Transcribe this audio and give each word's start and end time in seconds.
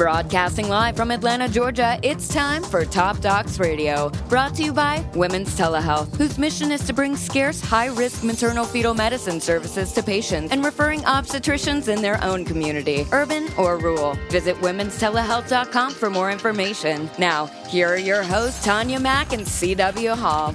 Broadcasting 0.00 0.70
live 0.70 0.96
from 0.96 1.10
Atlanta, 1.10 1.46
Georgia, 1.46 2.00
it's 2.02 2.26
time 2.26 2.62
for 2.62 2.86
Top 2.86 3.18
Docs 3.18 3.58
Radio. 3.58 4.08
Brought 4.30 4.54
to 4.54 4.62
you 4.62 4.72
by 4.72 5.04
Women's 5.14 5.54
Telehealth, 5.54 6.16
whose 6.16 6.38
mission 6.38 6.72
is 6.72 6.86
to 6.86 6.94
bring 6.94 7.14
scarce, 7.14 7.60
high 7.60 7.88
risk 7.88 8.24
maternal 8.24 8.64
fetal 8.64 8.94
medicine 8.94 9.42
services 9.42 9.92
to 9.92 10.02
patients 10.02 10.52
and 10.52 10.64
referring 10.64 11.00
obstetricians 11.02 11.88
in 11.88 12.00
their 12.00 12.18
own 12.24 12.46
community, 12.46 13.06
urban 13.12 13.48
or 13.58 13.76
rural. 13.76 14.16
Visit 14.30 14.56
womenstelehealth.com 14.62 15.92
for 15.92 16.08
more 16.08 16.30
information. 16.30 17.10
Now, 17.18 17.48
here 17.68 17.90
are 17.90 17.98
your 17.98 18.22
hosts, 18.22 18.64
Tanya 18.64 18.98
Mack 18.98 19.34
and 19.34 19.42
CW 19.42 20.16
Hall. 20.16 20.54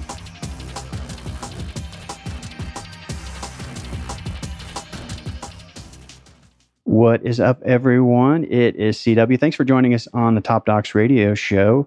What 6.96 7.26
is 7.26 7.40
up, 7.40 7.62
everyone? 7.62 8.44
It 8.44 8.74
is 8.76 8.96
CW. 8.96 9.38
Thanks 9.38 9.54
for 9.54 9.66
joining 9.66 9.92
us 9.92 10.08
on 10.14 10.34
the 10.34 10.40
Top 10.40 10.64
Docs 10.64 10.94
radio 10.94 11.34
show. 11.34 11.86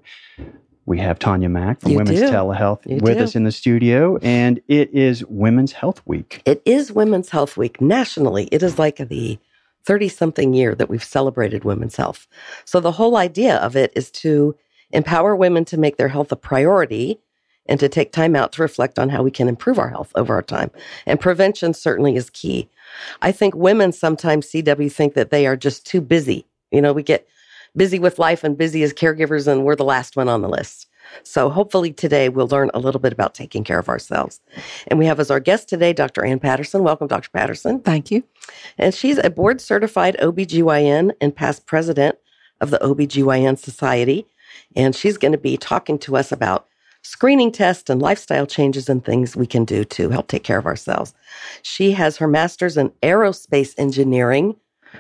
We 0.85 0.99
have 0.99 1.17
Tanya 1.17 1.49
Mack 1.49 1.81
from 1.81 1.93
You 1.93 1.97
Women's 1.97 2.19
do. 2.19 2.27
Telehealth 2.27 2.85
You 2.85 2.97
with 2.97 3.17
do. 3.17 3.23
us 3.23 3.35
in 3.35 3.43
the 3.43 3.51
studio, 3.51 4.19
and 4.21 4.61
it 4.67 4.93
is 4.93 5.25
Women's 5.25 5.71
Health 5.71 6.03
Week. 6.05 6.43
It 6.45 6.61
is 6.63 6.91
Women's 6.91 7.29
Health 7.29 7.57
Week 7.57 7.81
nationally. 7.81 8.49
It 8.51 8.61
is 8.61 8.77
like 8.77 8.97
the 8.97 9.39
30 9.83 10.09
something 10.09 10.53
year 10.53 10.75
that 10.75 10.89
we've 10.89 11.03
celebrated 11.03 11.63
women's 11.63 11.95
health. 11.95 12.27
So 12.63 12.79
the 12.79 12.91
whole 12.91 13.17
idea 13.17 13.55
of 13.57 13.75
it 13.75 13.91
is 13.95 14.11
to 14.11 14.55
empower 14.91 15.35
women 15.35 15.65
to 15.65 15.77
make 15.79 15.97
their 15.97 16.09
health 16.09 16.31
a 16.31 16.35
priority 16.35 17.19
and 17.65 17.79
to 17.79 17.89
take 17.89 18.11
time 18.11 18.35
out 18.35 18.51
to 18.51 18.61
reflect 18.61 18.99
on 18.99 19.09
how 19.09 19.23
we 19.23 19.31
can 19.31 19.47
improve 19.47 19.79
our 19.79 19.89
health 19.89 20.11
over 20.15 20.33
our 20.33 20.43
time. 20.43 20.69
And 21.05 21.19
prevention 21.19 21.73
certainly 21.73 22.15
is 22.15 22.29
key. 22.29 22.69
I 23.21 23.31
think 23.31 23.55
women 23.55 23.91
sometimes, 23.91 24.47
CW, 24.51 24.91
think 24.91 25.13
that 25.13 25.31
they 25.31 25.47
are 25.47 25.55
just 25.55 25.85
too 25.85 26.01
busy. 26.01 26.45
You 26.71 26.81
know, 26.81 26.93
we 26.93 27.03
get 27.03 27.27
busy 27.75 27.99
with 27.99 28.19
life 28.19 28.43
and 28.43 28.57
busy 28.57 28.83
as 28.83 28.93
caregivers, 28.93 29.47
and 29.47 29.63
we're 29.63 29.75
the 29.75 29.83
last 29.83 30.15
one 30.15 30.29
on 30.29 30.41
the 30.41 30.49
list. 30.49 30.87
So 31.23 31.49
hopefully 31.49 31.91
today 31.91 32.29
we'll 32.29 32.47
learn 32.47 32.69
a 32.73 32.79
little 32.79 33.01
bit 33.01 33.13
about 33.13 33.33
taking 33.33 33.63
care 33.63 33.79
of 33.79 33.89
ourselves. 33.89 34.39
And 34.87 34.99
we 34.99 35.05
have 35.05 35.19
as 35.19 35.31
our 35.31 35.39
guest 35.39 35.69
today 35.69 35.93
Dr. 35.93 36.23
Ann 36.23 36.39
Patterson. 36.39 36.83
Welcome, 36.83 37.07
Dr. 37.07 37.29
Patterson. 37.31 37.79
Thank 37.79 38.11
you. 38.11 38.23
And 38.77 38.93
she's 38.93 39.17
a 39.17 39.29
board 39.29 39.61
certified 39.61 40.17
OBGYN 40.21 41.13
and 41.19 41.35
past 41.35 41.65
president 41.65 42.17
of 42.61 42.69
the 42.69 42.79
OBGYN 42.79 43.57
Society. 43.57 44.27
And 44.75 44.95
she's 44.95 45.17
going 45.17 45.31
to 45.31 45.37
be 45.37 45.57
talking 45.57 45.97
to 45.99 46.15
us 46.15 46.31
about 46.31 46.67
screening 47.01 47.51
tests 47.51 47.89
and 47.89 48.01
lifestyle 48.01 48.45
changes 48.45 48.89
and 48.89 49.03
things 49.03 49.35
we 49.35 49.47
can 49.47 49.65
do 49.65 49.83
to 49.85 50.09
help 50.09 50.27
take 50.27 50.43
care 50.43 50.57
of 50.57 50.65
ourselves. 50.65 51.13
She 51.61 51.91
has 51.93 52.17
her 52.17 52.27
master's 52.27 52.77
in 52.77 52.89
aerospace 53.01 53.73
engineering 53.77 54.55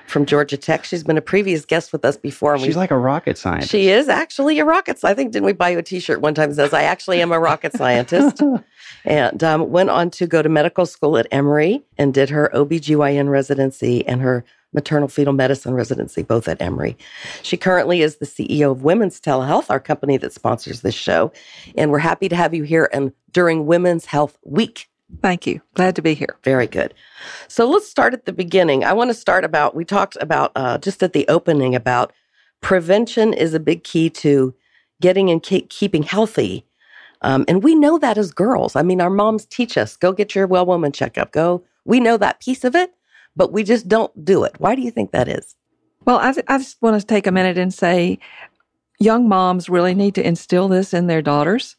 from 0.05 0.25
Georgia 0.25 0.55
Tech. 0.55 0.85
She's 0.85 1.03
been 1.03 1.17
a 1.17 1.21
previous 1.21 1.65
guest 1.65 1.91
with 1.91 2.05
us 2.05 2.15
before. 2.15 2.57
She's 2.59 2.67
we- 2.69 2.73
like 2.75 2.91
a 2.91 2.97
rocket 2.97 3.37
scientist. 3.37 3.71
she 3.71 3.89
is 3.89 4.07
actually 4.07 4.59
a 4.59 4.65
rocket. 4.65 4.99
scientist. 4.99 5.05
I 5.05 5.13
think 5.15 5.31
didn't 5.31 5.45
we 5.45 5.53
buy 5.53 5.69
you 5.69 5.79
a 5.79 5.83
T-shirt 5.83 6.21
one 6.21 6.35
time 6.35 6.49
that 6.49 6.55
says 6.55 6.73
I 6.73 6.83
actually 6.83 7.21
am 7.21 7.31
a 7.31 7.39
rocket 7.39 7.73
scientist, 7.73 8.41
and 9.05 9.43
um, 9.43 9.71
went 9.71 9.89
on 9.89 10.09
to 10.11 10.27
go 10.27 10.41
to 10.43 10.49
medical 10.49 10.85
school 10.85 11.17
at 11.17 11.27
Emory 11.31 11.81
and 11.97 12.13
did 12.13 12.29
her 12.29 12.51
OBGYN 12.53 13.29
residency 13.29 14.05
and 14.07 14.21
her 14.21 14.45
maternal 14.73 15.07
fetal 15.07 15.33
medicine 15.33 15.73
residency 15.73 16.21
both 16.21 16.47
at 16.47 16.61
Emory. 16.61 16.97
She 17.41 17.57
currently 17.57 18.01
is 18.01 18.17
the 18.17 18.25
CEO 18.25 18.71
of 18.71 18.83
Women's 18.83 19.19
Telehealth, 19.19 19.69
our 19.69 19.79
company 19.79 20.17
that 20.17 20.33
sponsors 20.33 20.81
this 20.81 20.95
show, 20.95 21.31
and 21.75 21.91
we're 21.91 21.99
happy 21.99 22.29
to 22.29 22.35
have 22.35 22.53
you 22.53 22.63
here 22.63 22.89
and 22.93 23.11
during 23.31 23.65
Women's 23.65 24.05
Health 24.05 24.37
Week. 24.43 24.89
Thank 25.21 25.47
you. 25.47 25.61
Glad 25.73 25.95
to 25.95 26.01
be 26.01 26.13
here. 26.13 26.37
Very 26.43 26.67
good. 26.67 26.93
So 27.47 27.67
let's 27.67 27.89
start 27.89 28.13
at 28.13 28.25
the 28.25 28.33
beginning. 28.33 28.83
I 28.83 28.93
want 28.93 29.09
to 29.09 29.15
start 29.15 29.43
about, 29.43 29.75
we 29.75 29.83
talked 29.83 30.17
about 30.21 30.51
uh, 30.55 30.77
just 30.77 31.01
at 31.01 31.13
the 31.13 31.27
opening 31.27 31.73
about 31.73 32.13
prevention 32.61 33.33
is 33.33 33.53
a 33.53 33.59
big 33.59 33.83
key 33.83 34.09
to 34.09 34.53
getting 35.01 35.29
and 35.29 35.41
ke- 35.41 35.67
keeping 35.69 36.03
healthy. 36.03 36.65
Um, 37.21 37.45
and 37.47 37.63
we 37.63 37.75
know 37.75 37.97
that 37.97 38.17
as 38.17 38.31
girls. 38.31 38.75
I 38.75 38.81
mean, 38.81 39.01
our 39.01 39.09
moms 39.09 39.45
teach 39.45 39.77
us 39.77 39.97
go 39.97 40.13
get 40.13 40.35
your 40.35 40.47
well 40.47 40.65
woman 40.65 40.91
checkup. 40.91 41.31
Go. 41.31 41.63
We 41.85 41.99
know 41.99 42.17
that 42.17 42.39
piece 42.39 42.63
of 42.63 42.75
it, 42.75 42.93
but 43.39 43.53
we 43.53 43.63
just 43.63 43.87
don't 43.87 44.25
do 44.25 44.43
it. 44.43 44.53
Why 44.57 44.75
do 44.75 44.81
you 44.81 44.91
think 44.91 45.11
that 45.11 45.29
is? 45.29 45.55
Well, 46.03 46.17
I, 46.17 46.33
I 46.49 46.57
just 46.57 46.81
want 46.81 46.99
to 46.99 47.07
take 47.07 47.25
a 47.25 47.31
minute 47.31 47.57
and 47.57 47.73
say 47.73 48.19
young 48.99 49.29
moms 49.29 49.69
really 49.69 49.95
need 49.95 50.13
to 50.15 50.27
instill 50.27 50.67
this 50.67 50.93
in 50.93 51.07
their 51.07 51.21
daughters 51.21 51.77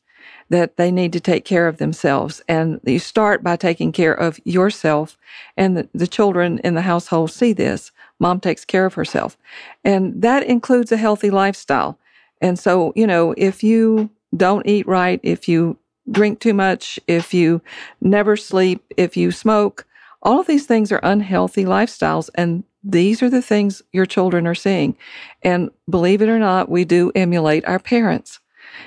that 0.49 0.79
they 0.79 0.91
need 0.91 1.13
to 1.13 1.21
take 1.21 1.45
care 1.45 1.69
of 1.69 1.77
themselves. 1.77 2.41
And 2.49 2.81
you 2.85 2.99
start 2.99 3.43
by 3.43 3.57
taking 3.57 3.93
care 3.93 4.15
of 4.15 4.41
yourself, 4.45 5.19
and 5.55 5.77
the, 5.77 5.89
the 5.93 6.07
children 6.07 6.61
in 6.65 6.77
the 6.77 6.81
household 6.81 7.31
see 7.31 7.53
this. 7.53 7.93
Mom 8.19 8.41
takes 8.41 8.65
care 8.65 8.87
of 8.87 8.95
herself. 8.95 9.37
And 9.85 10.23
that 10.23 10.45
includes 10.45 10.93
a 10.93 10.97
healthy 10.97 11.31
lifestyle. 11.31 11.99
And 12.41 12.59
so, 12.59 12.95
you 12.97 13.07
know, 13.07 13.35
if 13.37 13.63
you 13.63 14.09
don't 14.35 14.67
eat 14.67 14.87
right, 14.87 15.21
if 15.23 15.47
you 15.47 15.77
drink 16.11 16.41
too 16.41 16.55
much, 16.55 16.99
if 17.07 17.35
you 17.35 17.61
never 18.01 18.35
sleep, 18.35 18.83
if 18.97 19.15
you 19.15 19.31
smoke, 19.31 19.87
all 20.23 20.41
of 20.41 20.47
these 20.47 20.67
things 20.67 20.93
are 20.93 21.01
unhealthy 21.03 21.65
lifestyles. 21.65 22.31
And 22.35 22.65
these 22.83 23.23
are 23.23 23.31
the 23.31 23.43
things 23.43 23.83
your 23.93 24.07
children 24.07 24.47
are 24.47 24.55
seeing. 24.55 24.97
And 25.43 25.71
believe 25.89 26.23
it 26.23 26.29
or 26.29 26.39
not, 26.39 26.69
we 26.69 26.85
do 26.85 27.13
emulate 27.15 27.65
our 27.67 27.79
parents. 27.79 28.41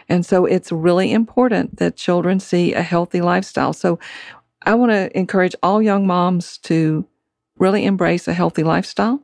And 0.09 0.25
so 0.25 0.45
it's 0.45 0.71
really 0.71 1.11
important 1.11 1.77
that 1.77 1.95
children 1.95 2.39
see 2.39 2.73
a 2.73 2.81
healthy 2.81 3.21
lifestyle. 3.21 3.73
So 3.73 3.99
I 4.65 4.75
want 4.75 4.91
to 4.91 5.15
encourage 5.17 5.55
all 5.61 5.81
young 5.81 6.07
moms 6.07 6.57
to 6.59 7.05
really 7.57 7.85
embrace 7.85 8.27
a 8.27 8.33
healthy 8.33 8.63
lifestyle. 8.63 9.21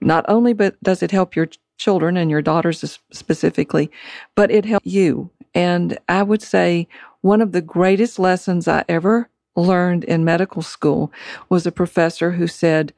Not 0.00 0.24
only 0.28 0.52
but 0.52 0.80
does 0.82 1.02
it 1.02 1.10
help 1.10 1.36
your 1.36 1.48
children 1.76 2.16
and 2.16 2.30
your 2.30 2.42
daughters 2.42 2.98
specifically, 3.12 3.90
but 4.34 4.50
it 4.50 4.64
helps 4.64 4.86
you. 4.86 5.30
And 5.54 5.98
I 6.08 6.22
would 6.22 6.42
say 6.42 6.88
one 7.20 7.40
of 7.40 7.52
the 7.52 7.60
greatest 7.60 8.18
lessons 8.18 8.66
I 8.66 8.84
ever 8.88 9.28
learned 9.56 10.04
in 10.04 10.24
medical 10.24 10.62
school 10.62 11.12
was 11.48 11.66
a 11.66 11.72
professor 11.72 12.32
who 12.32 12.46
said, 12.46 12.92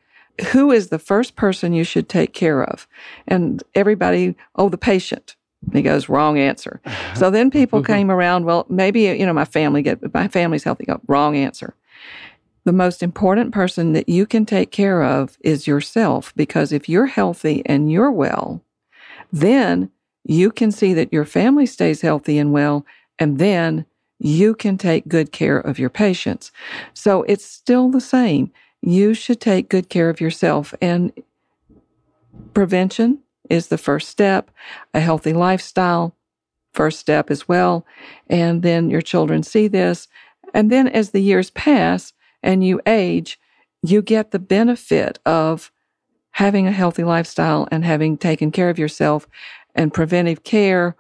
who 0.53 0.71
is 0.71 0.89
the 0.89 0.99
first 0.99 1.37
person 1.37 1.73
you 1.73 1.85
should 1.85 2.09
take 2.09 2.33
care 2.33 2.65
of? 2.65 2.89
And 3.27 3.63
everybody, 3.75 4.37
oh, 4.57 4.69
the 4.69 4.79
patient. 4.79 5.37
And 5.67 5.75
he 5.75 5.83
goes, 5.83 6.09
wrong 6.09 6.39
answer. 6.39 6.81
So 7.15 7.31
then 7.31 7.51
people 7.51 7.81
came 7.81 8.11
around, 8.11 8.45
well, 8.45 8.67
maybe, 8.69 9.03
you 9.03 9.25
know, 9.25 9.33
my 9.33 9.45
family 9.45 9.83
get, 9.83 10.13
my 10.13 10.27
family's 10.27 10.65
healthy. 10.65 10.85
Go, 10.85 11.01
wrong 11.07 11.37
answer. 11.37 11.75
The 12.65 12.73
most 12.73 13.05
important 13.05 13.53
person 13.53 13.93
that 13.93 14.09
you 14.09 14.27
can 14.27 14.47
take 14.47 14.73
care 14.73 15.05
of 15.05 15.39
is 15.43 15.69
yourself 15.69 16.35
because 16.35 16.73
if 16.73 16.89
you're 16.89 17.07
healthy 17.07 17.63
and 17.67 17.91
you're 17.91 18.11
well, 18.11 18.63
then 19.33 19.91
you 20.25 20.51
can 20.51 20.73
see 20.73 20.93
that 20.95 21.13
your 21.13 21.25
family 21.25 21.67
stays 21.67 22.01
healthy 22.01 22.37
and 22.37 22.53
well, 22.53 22.85
and 23.19 23.39
then 23.39 23.87
you 24.19 24.55
can 24.55 24.79
take 24.79 25.09
good 25.09 25.33
care 25.33 25.59
of 25.59 25.79
your 25.79 25.91
patients. 25.91 26.53
So 26.93 27.23
it's 27.25 27.45
still 27.45 27.91
the 27.91 28.01
same. 28.01 28.53
You 28.81 29.15
should 29.15 29.41
take 29.41 29.69
good 29.69 29.89
care 29.89 30.11
of 30.11 30.21
yourself, 30.21 30.75
and 30.81 31.13
prevention 32.53 33.21
is 33.51 33.69
the 33.69 33.79
first 33.79 34.09
step, 34.09 34.51
a 34.93 35.01
healthy 35.01 35.33
lifestyle, 35.33 36.17
first 36.73 36.99
step 36.99 37.31
as 37.31 37.49
well. 37.49 37.87
And 38.29 38.63
then 38.63 38.91
your 38.91 39.03
children 39.03 39.43
see 39.43 39.69
this. 39.69 40.09
And 40.53 40.71
then 40.71 40.89
as 40.89 41.11
the 41.11 41.21
years 41.21 41.51
pass 41.51 42.13
and 42.43 42.65
you 42.65 42.81
age, 42.87 43.39
you 43.83 44.03
get 44.03 44.31
the 44.31 44.39
benefit 44.39 45.19
of 45.27 45.71
having 46.33 46.67
a 46.67 46.73
healthy 46.73 47.05
lifestyle 47.05 47.69
and 47.71 47.85
having 47.85 48.17
taken 48.17 48.51
care 48.51 48.71
of 48.71 48.79
yourself 48.79 49.29
and 49.75 49.95
preventive 49.95 50.43
care 50.43 50.97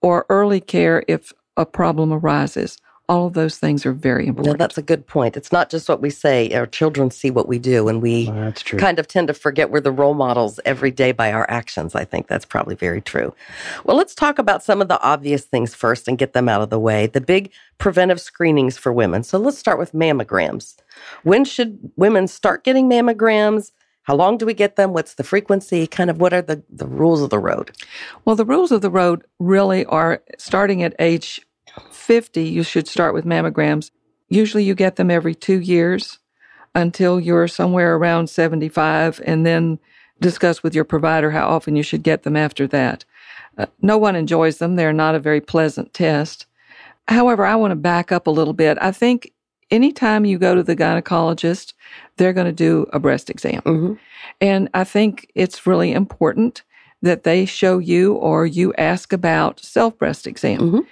or 0.00 0.24
early 0.28 0.60
care 0.60 1.04
if 1.08 1.32
a 1.58 1.66
problem 1.66 2.12
arises. 2.12 2.78
All 3.10 3.26
of 3.26 3.32
those 3.32 3.56
things 3.56 3.86
are 3.86 3.92
very 3.94 4.24
No, 4.24 4.28
important. 4.30 4.58
that's 4.58 4.76
a 4.76 4.82
good 4.82 5.06
point. 5.06 5.34
It's 5.34 5.50
not 5.50 5.70
just 5.70 5.88
what 5.88 6.02
we 6.02 6.10
say. 6.10 6.52
Our 6.52 6.66
children 6.66 7.10
see 7.10 7.30
what 7.30 7.48
we 7.48 7.58
do, 7.58 7.88
and 7.88 8.02
we 8.02 8.26
Well, 8.28 8.52
kind 8.76 8.98
of 8.98 9.08
tend 9.08 9.28
to 9.28 9.34
forget 9.34 9.70
we're 9.70 9.80
the 9.80 9.90
role 9.90 10.12
models 10.12 10.60
every 10.66 10.90
day 10.90 11.12
by 11.12 11.32
our 11.32 11.46
actions. 11.48 11.94
I 11.94 12.04
think 12.04 12.26
that's 12.28 12.44
probably 12.44 12.74
very 12.74 13.00
true. 13.00 13.34
Well, 13.84 13.96
let's 13.96 14.14
talk 14.14 14.38
about 14.38 14.62
some 14.62 14.82
of 14.82 14.88
the 14.88 15.00
obvious 15.00 15.44
things 15.46 15.74
first 15.74 16.06
and 16.06 16.18
get 16.18 16.34
them 16.34 16.50
out 16.50 16.60
of 16.60 16.68
the 16.68 16.78
way. 16.78 17.06
The 17.06 17.22
big 17.22 17.50
preventive 17.78 18.20
screenings 18.20 18.76
for 18.76 18.92
women. 18.92 19.22
So 19.22 19.38
let's 19.38 19.56
start 19.58 19.78
with 19.78 19.92
mammograms. 19.92 20.76
When 21.22 21.46
should 21.46 21.78
women 21.96 22.28
start 22.28 22.62
getting 22.62 22.90
mammograms? 22.90 23.72
How 24.02 24.16
long 24.16 24.36
do 24.38 24.44
we 24.46 24.54
get 24.54 24.76
them? 24.76 24.92
What's 24.92 25.14
the 25.14 25.24
frequency? 25.24 25.86
Kind 25.86 26.10
of 26.10 26.18
what 26.20 26.32
are 26.34 26.40
the, 26.42 26.62
the 26.70 26.86
rules 26.86 27.22
of 27.22 27.30
the 27.30 27.38
road? 27.38 27.72
Well, 28.24 28.36
the 28.36 28.44
rules 28.44 28.70
of 28.72 28.80
the 28.82 28.90
road 28.90 29.24
really 29.38 29.84
are 29.86 30.22
starting 30.38 30.82
at 30.82 30.94
age 30.98 31.42
50, 31.90 32.42
you 32.42 32.62
should 32.62 32.88
start 32.88 33.14
with 33.14 33.24
mammograms. 33.24 33.90
Usually 34.28 34.64
you 34.64 34.74
get 34.74 34.96
them 34.96 35.10
every 35.10 35.34
two 35.34 35.60
years 35.60 36.18
until 36.74 37.18
you're 37.18 37.48
somewhere 37.48 37.96
around 37.96 38.28
75, 38.28 39.20
and 39.24 39.44
then 39.44 39.78
discuss 40.20 40.62
with 40.62 40.74
your 40.74 40.84
provider 40.84 41.30
how 41.30 41.48
often 41.48 41.76
you 41.76 41.82
should 41.82 42.02
get 42.02 42.22
them 42.22 42.36
after 42.36 42.66
that. 42.66 43.04
Uh, 43.56 43.66
no 43.80 43.96
one 43.98 44.14
enjoys 44.16 44.58
them, 44.58 44.76
they're 44.76 44.92
not 44.92 45.14
a 45.14 45.20
very 45.20 45.40
pleasant 45.40 45.92
test. 45.94 46.46
However, 47.08 47.46
I 47.46 47.56
want 47.56 47.72
to 47.72 47.76
back 47.76 48.12
up 48.12 48.26
a 48.26 48.30
little 48.30 48.52
bit. 48.52 48.78
I 48.80 48.92
think 48.92 49.32
anytime 49.70 50.24
you 50.24 50.38
go 50.38 50.54
to 50.54 50.62
the 50.62 50.76
gynecologist, 50.76 51.72
they're 52.16 52.32
going 52.32 52.46
to 52.46 52.52
do 52.52 52.86
a 52.92 52.98
breast 52.98 53.30
exam. 53.30 53.62
hmm 53.62 53.94
And 54.40 54.68
I 54.74 54.84
think 54.84 55.30
it's 55.34 55.66
really 55.66 55.92
important 55.92 56.62
that 57.02 57.22
they 57.22 57.44
show 57.46 57.78
you 57.78 58.14
or 58.14 58.44
you 58.46 58.74
ask 58.74 59.12
about 59.12 59.60
self 59.60 59.96
breast 59.98 60.26
exam 60.26 60.60
Mhm. 60.60 60.86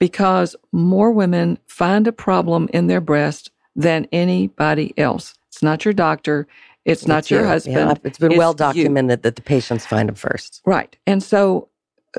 Because 0.00 0.56
more 0.72 1.12
women 1.12 1.58
find 1.68 2.08
a 2.08 2.12
problem 2.12 2.68
in 2.72 2.88
their 2.88 3.00
breast 3.00 3.52
than 3.76 4.08
anybody 4.10 4.92
else. 4.98 5.34
It's 5.48 5.62
not 5.62 5.84
your 5.84 5.94
doctor, 5.94 6.48
it's 6.84 7.06
not 7.06 7.18
It's 7.20 7.30
your 7.30 7.42
you. 7.42 7.46
husband. 7.46 7.76
Yeah, 7.76 7.94
it's 8.02 8.18
been 8.18 8.32
it's 8.32 8.38
well 8.38 8.52
you. 8.52 8.56
documented 8.56 9.22
that 9.22 9.36
the 9.36 9.42
patients 9.42 9.86
find 9.86 10.08
them 10.08 10.16
first. 10.16 10.62
Right. 10.64 10.96
And 11.06 11.22
so 11.22 11.68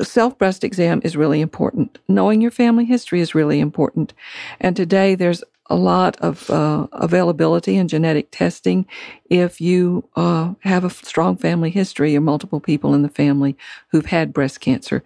self 0.02 0.38
breast 0.38 0.64
exam 0.64 1.02
is 1.04 1.18
really 1.18 1.42
important. 1.42 1.98
Knowing 2.08 2.40
your 2.40 2.52
family 2.52 2.86
history 2.86 3.20
is 3.20 3.36
really 3.36 3.60
important. 3.60 4.14
And 4.62 4.76
today 4.76 5.16
there's 5.16 5.44
a 5.72 5.76
lot 5.76 6.18
of 6.20 6.50
uh, 6.50 6.88
availability 6.92 7.78
in 7.78 7.88
genetic 7.88 8.28
testing 8.30 8.86
if 9.30 9.62
you 9.62 10.04
uh, 10.18 10.54
have 10.60 10.84
a 10.84 10.90
strong 10.90 11.38
family 11.38 11.70
history 11.70 12.16
or 12.16 12.22
multiple 12.22 12.60
people 12.60 12.94
in 12.94 13.04
the 13.04 13.10
family 13.10 13.58
who've 13.88 14.08
had 14.08 14.34
breast 14.34 14.60
cancer. 14.60 15.02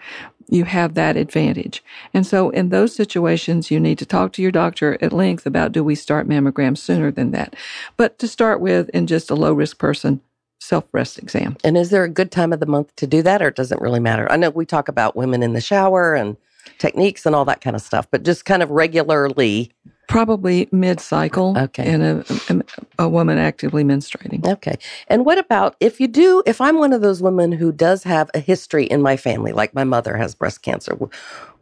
You 0.48 0.66
have 0.66 0.94
that 0.96 1.18
advantage. 1.18 1.84
And 2.14 2.26
so 2.26 2.50
in 2.52 2.70
those 2.70 2.96
situations, 2.96 3.72
you 3.72 3.80
need 3.80 3.98
to 4.00 4.06
talk 4.06 4.34
to 4.34 4.42
your 4.42 4.52
doctor 4.52 4.98
at 5.02 5.14
length 5.14 5.46
about 5.46 5.72
do 5.72 5.84
we 5.84 5.96
start 5.96 6.28
mammograms 6.28 6.78
sooner 6.80 7.12
than 7.12 7.32
that. 7.32 7.56
But 7.98 8.20
to 8.20 8.28
start 8.28 8.62
with, 8.62 8.90
in 8.90 9.08
just 9.08 9.32
a 9.32 9.36
low 9.36 9.54
risk 9.54 9.80
person, 9.80 10.22
self 10.60 10.90
breast 10.92 11.18
exam. 11.20 11.58
And 11.64 11.78
is 11.78 11.90
there 11.90 12.04
a 12.04 12.10
good 12.10 12.32
time 12.32 12.54
of 12.54 12.60
the 12.60 12.66
month 12.66 12.96
to 12.98 13.08
do 13.08 13.22
that, 13.24 13.42
or 13.42 13.48
it 13.50 13.56
doesn't 13.56 13.82
really 13.82 14.00
matter? 14.00 14.32
I 14.32 14.38
know 14.38 14.50
we 14.52 14.66
talk 14.66 14.88
about 14.88 15.16
women 15.16 15.44
in 15.44 15.54
the 15.54 15.62
shower 15.62 16.14
and 16.16 16.38
techniques 16.80 17.26
and 17.26 17.36
all 17.36 17.46
that 17.46 17.62
kind 17.62 17.76
of 17.76 17.82
stuff, 17.82 18.08
but 18.12 18.24
just 18.24 18.46
kind 18.46 18.64
of 18.64 18.70
regularly. 18.70 19.72
Probably 20.08 20.70
mid 20.72 21.00
cycle 21.00 21.58
Okay. 21.58 21.92
in 21.92 22.02
a, 22.02 22.24
a, 22.50 22.62
a 22.98 23.08
woman 23.10 23.38
actively 23.38 23.84
menstruating. 23.84 24.46
Okay. 24.46 24.78
And 25.08 25.26
what 25.26 25.38
about 25.38 25.76
if 25.80 26.00
you 26.00 26.08
do, 26.08 26.44
if 26.46 26.62
I'm 26.62 26.78
one 26.78 26.94
of 26.94 27.02
those 27.02 27.22
women 27.22 27.52
who 27.52 27.72
does 27.72 28.04
have 28.04 28.30
a 28.34 28.40
history 28.40 28.86
in 28.86 29.02
my 29.02 29.18
family, 29.18 29.52
like 29.52 29.74
my 29.74 29.84
mother 29.84 30.18
has 30.18 30.36
breast 30.36 30.62
cancer, 30.62 30.98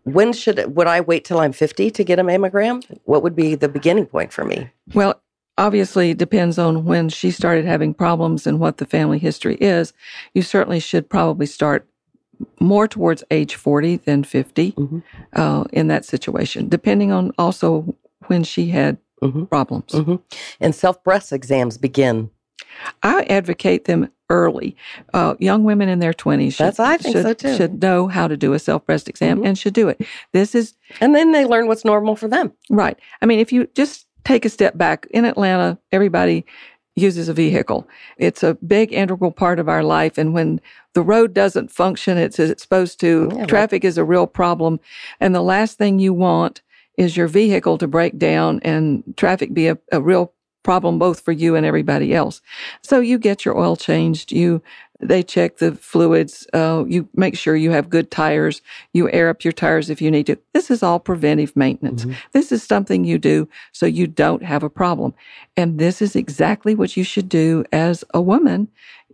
when 0.03 0.33
should, 0.33 0.75
would 0.75 0.87
I 0.87 1.01
wait 1.01 1.25
till 1.25 1.39
I'm 1.39 1.53
50 1.53 1.91
to 1.91 2.03
get 2.03 2.19
a 2.19 2.23
mammogram? 2.23 2.83
What 3.05 3.23
would 3.23 3.35
be 3.35 3.55
the 3.55 3.69
beginning 3.69 4.05
point 4.05 4.33
for 4.33 4.43
me? 4.43 4.69
Well, 4.93 5.21
obviously, 5.57 6.11
it 6.11 6.17
depends 6.17 6.59
on 6.59 6.85
when 6.85 7.09
she 7.09 7.31
started 7.31 7.65
having 7.65 7.93
problems 7.93 8.45
and 8.45 8.59
what 8.59 8.77
the 8.77 8.85
family 8.85 9.19
history 9.19 9.55
is. 9.55 9.93
You 10.33 10.41
certainly 10.41 10.79
should 10.79 11.09
probably 11.09 11.45
start 11.45 11.87
more 12.59 12.87
towards 12.87 13.23
age 13.31 13.55
40 13.55 13.97
than 13.97 14.23
50 14.23 14.71
Mhm. 14.73 15.03
uh, 15.33 15.63
in 15.71 15.87
that 15.87 16.03
situation, 16.03 16.67
depending 16.67 17.11
on 17.11 17.31
also 17.37 17.95
when 18.27 18.43
she 18.43 18.67
had 18.67 18.97
Mhm. 19.23 19.49
problems. 19.49 19.91
Mhm. 19.91 20.19
And 20.59 20.75
self 20.75 21.03
breast 21.03 21.31
exams 21.33 21.77
begin. 21.77 22.29
I 23.03 23.23
advocate 23.29 23.85
them 23.85 24.09
early. 24.29 24.75
Uh, 25.13 25.35
young 25.39 25.63
women 25.63 25.89
in 25.89 25.99
their 25.99 26.13
20s 26.13 26.55
should, 26.55 26.65
That's- 26.67 26.79
I 26.79 26.97
think 26.97 27.15
should, 27.15 27.23
so, 27.23 27.33
too. 27.33 27.55
should 27.55 27.81
know 27.81 28.07
how 28.07 28.27
to 28.27 28.35
do 28.35 28.53
a 28.53 28.59
self 28.59 28.85
breast 28.85 29.07
exam 29.07 29.39
Mhm. 29.41 29.47
and 29.47 29.57
should 29.57 29.73
do 29.73 29.87
it. 29.89 30.01
This 30.31 30.55
is 30.55 30.73
And 31.01 31.13
then 31.15 31.31
they 31.31 31.45
learn 31.45 31.67
what's 31.67 31.85
normal 31.85 32.15
for 32.15 32.27
them. 32.27 32.51
Right. 32.69 32.97
I 33.21 33.25
mean, 33.25 33.39
if 33.39 33.51
you 33.51 33.67
just 33.75 34.05
take 34.25 34.45
a 34.45 34.49
step 34.49 34.77
back 34.77 35.07
in 35.11 35.25
Atlanta, 35.25 35.77
everybody 35.91 36.45
uses 36.95 37.27
a 37.27 37.33
vehicle. 37.33 37.87
It's 38.17 38.43
a 38.43 38.53
big 38.55 38.93
integral 38.93 39.31
part 39.31 39.59
of 39.59 39.67
our 39.67 39.83
life. 39.83 40.17
And 40.17 40.33
when 40.33 40.61
the 40.93 41.01
road 41.01 41.33
doesn't 41.33 41.71
function 41.71 42.17
as 42.19 42.37
it's 42.39 42.61
supposed 42.63 42.99
to, 43.01 43.29
Yeah, 43.31 43.37
like- 43.39 43.47
traffic 43.47 43.83
is 43.83 43.97
a 43.97 44.03
real 44.05 44.27
problem. 44.27 44.79
And 45.19 45.33
the 45.33 45.41
last 45.41 45.77
thing 45.79 45.97
you 45.99 46.13
want 46.13 46.61
is 46.97 47.17
your 47.17 47.27
vehicle 47.27 47.77
to 47.77 47.87
break 47.87 48.17
down 48.17 48.59
and 48.63 49.03
traffic 49.17 49.53
be 49.53 49.67
a, 49.67 49.77
a 49.91 50.01
real 50.01 50.33
problem 50.63 50.97
both 50.97 51.19
for 51.19 51.31
you 51.31 51.55
and 51.55 51.65
everybody 51.65 52.13
else. 52.15 52.41
So 52.81 52.99
you 52.99 53.19
get 53.19 53.45
your 53.45 53.57
oil 53.57 53.75
changed. 53.75 54.31
You 54.31 54.61
they 54.99 55.21
check 55.21 55.57
the 55.57 55.75
fluids. 55.75 56.47
Uh, 56.53 56.85
you 56.87 57.09
make 57.13 57.37
sure 57.37 57.55
you 57.55 57.71
have 57.71 57.89
good 57.89 58.09
tires. 58.09 58.61
You 58.93 59.11
air 59.11 59.27
up 59.29 59.43
your 59.43 59.51
tires 59.51 59.89
if 59.89 60.01
you 60.01 60.09
need 60.09 60.27
to. 60.27 60.37
This 60.53 60.71
is 60.71 60.81
all 60.81 60.99
preventive 60.99 61.55
maintenance. 61.57 62.05
This 62.31 62.53
is 62.53 62.63
something 62.63 63.03
you 63.03 63.17
do 63.17 63.49
so 63.73 63.85
you 63.85 64.07
don't 64.07 64.43
have 64.43 64.63
a 64.63 64.69
problem. 64.69 65.13
And 65.57 65.77
this 65.77 66.01
is 66.01 66.15
exactly 66.15 66.73
what 66.73 66.95
you 66.95 67.03
should 67.03 67.27
do 67.27 67.65
as 67.73 68.05
a 68.13 68.21
woman. 68.21 68.69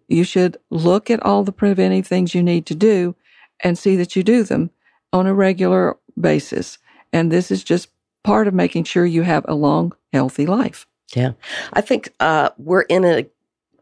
You 0.08 0.24
should 0.24 0.58
look 0.70 1.10
at 1.10 1.24
all 1.24 1.44
the 1.44 1.52
preventive 1.52 2.06
things 2.06 2.36
you 2.36 2.44
need 2.44 2.66
to 2.68 2.76
do 2.76 3.16
and 3.62 3.78
see 3.78 3.96
that 3.96 4.16
you 4.16 4.24
do 4.24 4.44
them 4.44 4.70
on 5.12 5.26
a 5.26 5.34
regular 5.34 5.98
basis. 6.20 6.78
And 7.14 7.32
this 7.32 7.52
is 7.52 7.64
just 7.64 7.90
part 8.24 8.48
of 8.48 8.54
making 8.54 8.84
sure 8.84 9.06
you 9.06 9.24
have 9.24 9.46
a 9.48 9.56
long, 9.56 9.94
healthy 10.14 10.46
life. 10.46 10.86
Yeah. 11.16 11.32
I 11.74 11.82
think 11.82 12.14
uh, 12.20 12.50
we're 12.58 12.82
in 12.82 13.06
a 13.06 13.26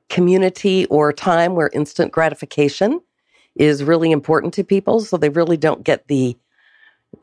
community 0.09 0.85
or 0.85 1.11
time 1.11 1.55
where 1.55 1.69
instant 1.73 2.11
gratification 2.11 3.01
is 3.55 3.83
really 3.83 4.11
important 4.11 4.53
to 4.53 4.63
people. 4.63 5.01
So 5.01 5.17
they 5.17 5.29
really 5.29 5.57
don't 5.57 5.83
get 5.83 6.07
the 6.07 6.37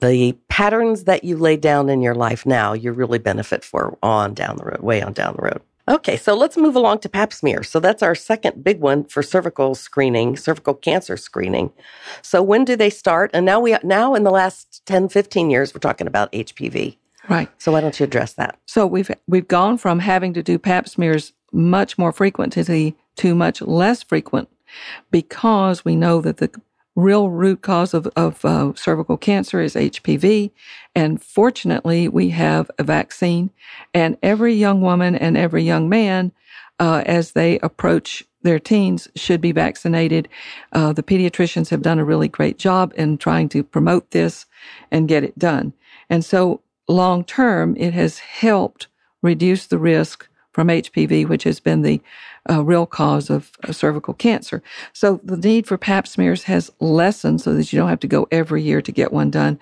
the 0.01 0.33
patterns 0.49 1.05
that 1.05 1.25
you 1.25 1.37
lay 1.37 1.56
down 1.56 1.91
in 1.91 2.01
your 2.01 2.15
life 2.15 2.47
now, 2.47 2.73
you 2.73 2.91
really 2.91 3.19
benefit 3.19 3.62
for 3.62 3.99
on 4.03 4.33
down 4.33 4.56
the 4.56 4.65
road, 4.65 4.81
way 4.81 5.03
on 5.03 5.12
down 5.12 5.37
the 5.37 5.43
road. 5.43 5.61
Okay, 5.86 6.16
so 6.16 6.34
let's 6.34 6.56
move 6.56 6.76
along 6.76 7.00
to 7.00 7.08
pap 7.08 7.32
smear. 7.32 7.62
So 7.62 7.78
that's 7.78 8.02
our 8.02 8.14
second 8.14 8.64
big 8.64 8.81
one 8.81 9.04
for 9.04 9.22
cervical 9.22 9.75
screening, 9.75 10.36
cervical 10.36 10.75
cancer 10.75 11.16
screening. 11.16 11.72
So 12.22 12.42
when 12.42 12.64
do 12.64 12.75
they 12.75 12.90
start? 12.90 13.31
And 13.34 13.44
now 13.44 13.60
we 13.60 13.76
now 13.82 14.14
in 14.14 14.25
the 14.25 14.31
last 14.31 14.82
10, 14.86 15.10
15 15.10 15.50
years, 15.50 15.75
we're 15.75 15.81
talking 15.81 16.06
about 16.06 16.32
HPV. 16.32 16.96
Right. 17.28 17.50
So 17.58 17.72
why 17.72 17.81
don't 17.81 17.98
you 17.98 18.04
address 18.04 18.34
that? 18.34 18.58
So 18.66 18.86
we've 18.86 19.10
we've 19.26 19.48
gone 19.48 19.76
from 19.76 19.98
having 19.98 20.32
to 20.34 20.42
do 20.42 20.58
pap 20.58 20.88
smears 20.88 21.32
much 21.52 21.98
more 21.98 22.12
frequently 22.12 22.96
to 23.16 23.34
much 23.34 23.60
less 23.62 24.02
frequent 24.02 24.48
because 25.10 25.84
we 25.84 25.96
know 25.96 26.20
that 26.20 26.38
the 26.38 26.50
real 26.96 27.28
root 27.28 27.62
cause 27.62 27.94
of, 27.94 28.06
of 28.16 28.44
uh, 28.44 28.72
cervical 28.75 29.16
cancer 29.16 29.60
is 29.60 29.75
HPV. 29.75 30.50
And 30.94 31.23
fortunately, 31.23 32.08
we 32.08 32.31
have 32.31 32.70
a 32.79 32.85
vaccine. 32.85 33.50
And 33.93 34.17
every 34.23 34.55
young 34.55 34.81
woman 34.81 35.14
and 35.14 35.37
every 35.37 35.62
young 35.62 35.88
man, 35.88 36.32
uh, 36.79 37.02
as 37.06 37.32
they 37.32 37.58
approach 37.61 38.25
their 38.43 38.58
teens, 38.58 39.08
should 39.17 39.41
be 39.41 39.52
vaccinated. 39.52 40.29
Uh, 40.73 40.93
the 40.93 41.02
pediatricians 41.02 41.70
have 41.70 41.82
done 41.82 41.99
a 41.99 42.05
really 42.05 42.29
great 42.29 42.58
job 42.58 42.93
in 42.96 43.19
trying 43.19 43.49
to 43.50 43.64
promote 43.64 44.11
this 44.11 44.46
and 44.91 45.08
get 45.08 45.25
it 45.25 45.38
done. 45.38 45.73
And 46.11 46.25
so, 46.25 46.61
long 46.87 47.25
term, 47.25 47.76
it 47.76 47.94
has 47.94 48.19
helped 48.19 48.88
reduce 49.23 49.67
the 49.67 49.79
risk 49.79 50.29
from 50.52 50.69
HPV, 50.69 51.29
which 51.29 51.43
has 51.43 51.58
been 51.58 51.82
the 51.82 52.00
uh, 52.49 52.62
real 52.62 52.87
cause 52.87 53.29
of 53.29 53.50
uh, 53.64 53.73
cervical 53.73 54.14
cancer. 54.14 54.62
So 54.93 55.20
the 55.25 55.37
need 55.37 55.67
for 55.67 55.76
pap 55.76 56.06
smears 56.06 56.44
has 56.44 56.70
lessened 56.79 57.41
so 57.41 57.55
that 57.55 57.72
you 57.72 57.79
don't 57.79 57.89
have 57.89 58.01
to 58.01 58.06
go 58.06 58.29
every 58.31 58.63
year 58.63 58.81
to 58.81 58.93
get 58.93 59.13
one 59.13 59.31
done. 59.31 59.58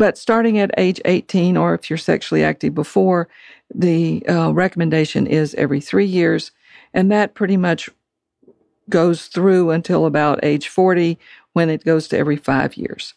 But 0.00 0.16
starting 0.16 0.58
at 0.58 0.70
age 0.78 0.98
18, 1.04 1.58
or 1.58 1.74
if 1.74 1.90
you're 1.90 1.98
sexually 1.98 2.42
active 2.42 2.74
before, 2.74 3.28
the 3.74 4.26
uh, 4.26 4.50
recommendation 4.50 5.26
is 5.26 5.54
every 5.56 5.78
three 5.82 6.06
years. 6.06 6.52
And 6.94 7.12
that 7.12 7.34
pretty 7.34 7.58
much 7.58 7.90
goes 8.88 9.26
through 9.26 9.72
until 9.72 10.06
about 10.06 10.40
age 10.42 10.68
40 10.68 11.18
when 11.52 11.68
it 11.68 11.84
goes 11.84 12.08
to 12.08 12.16
every 12.16 12.36
five 12.36 12.78
years. 12.78 13.12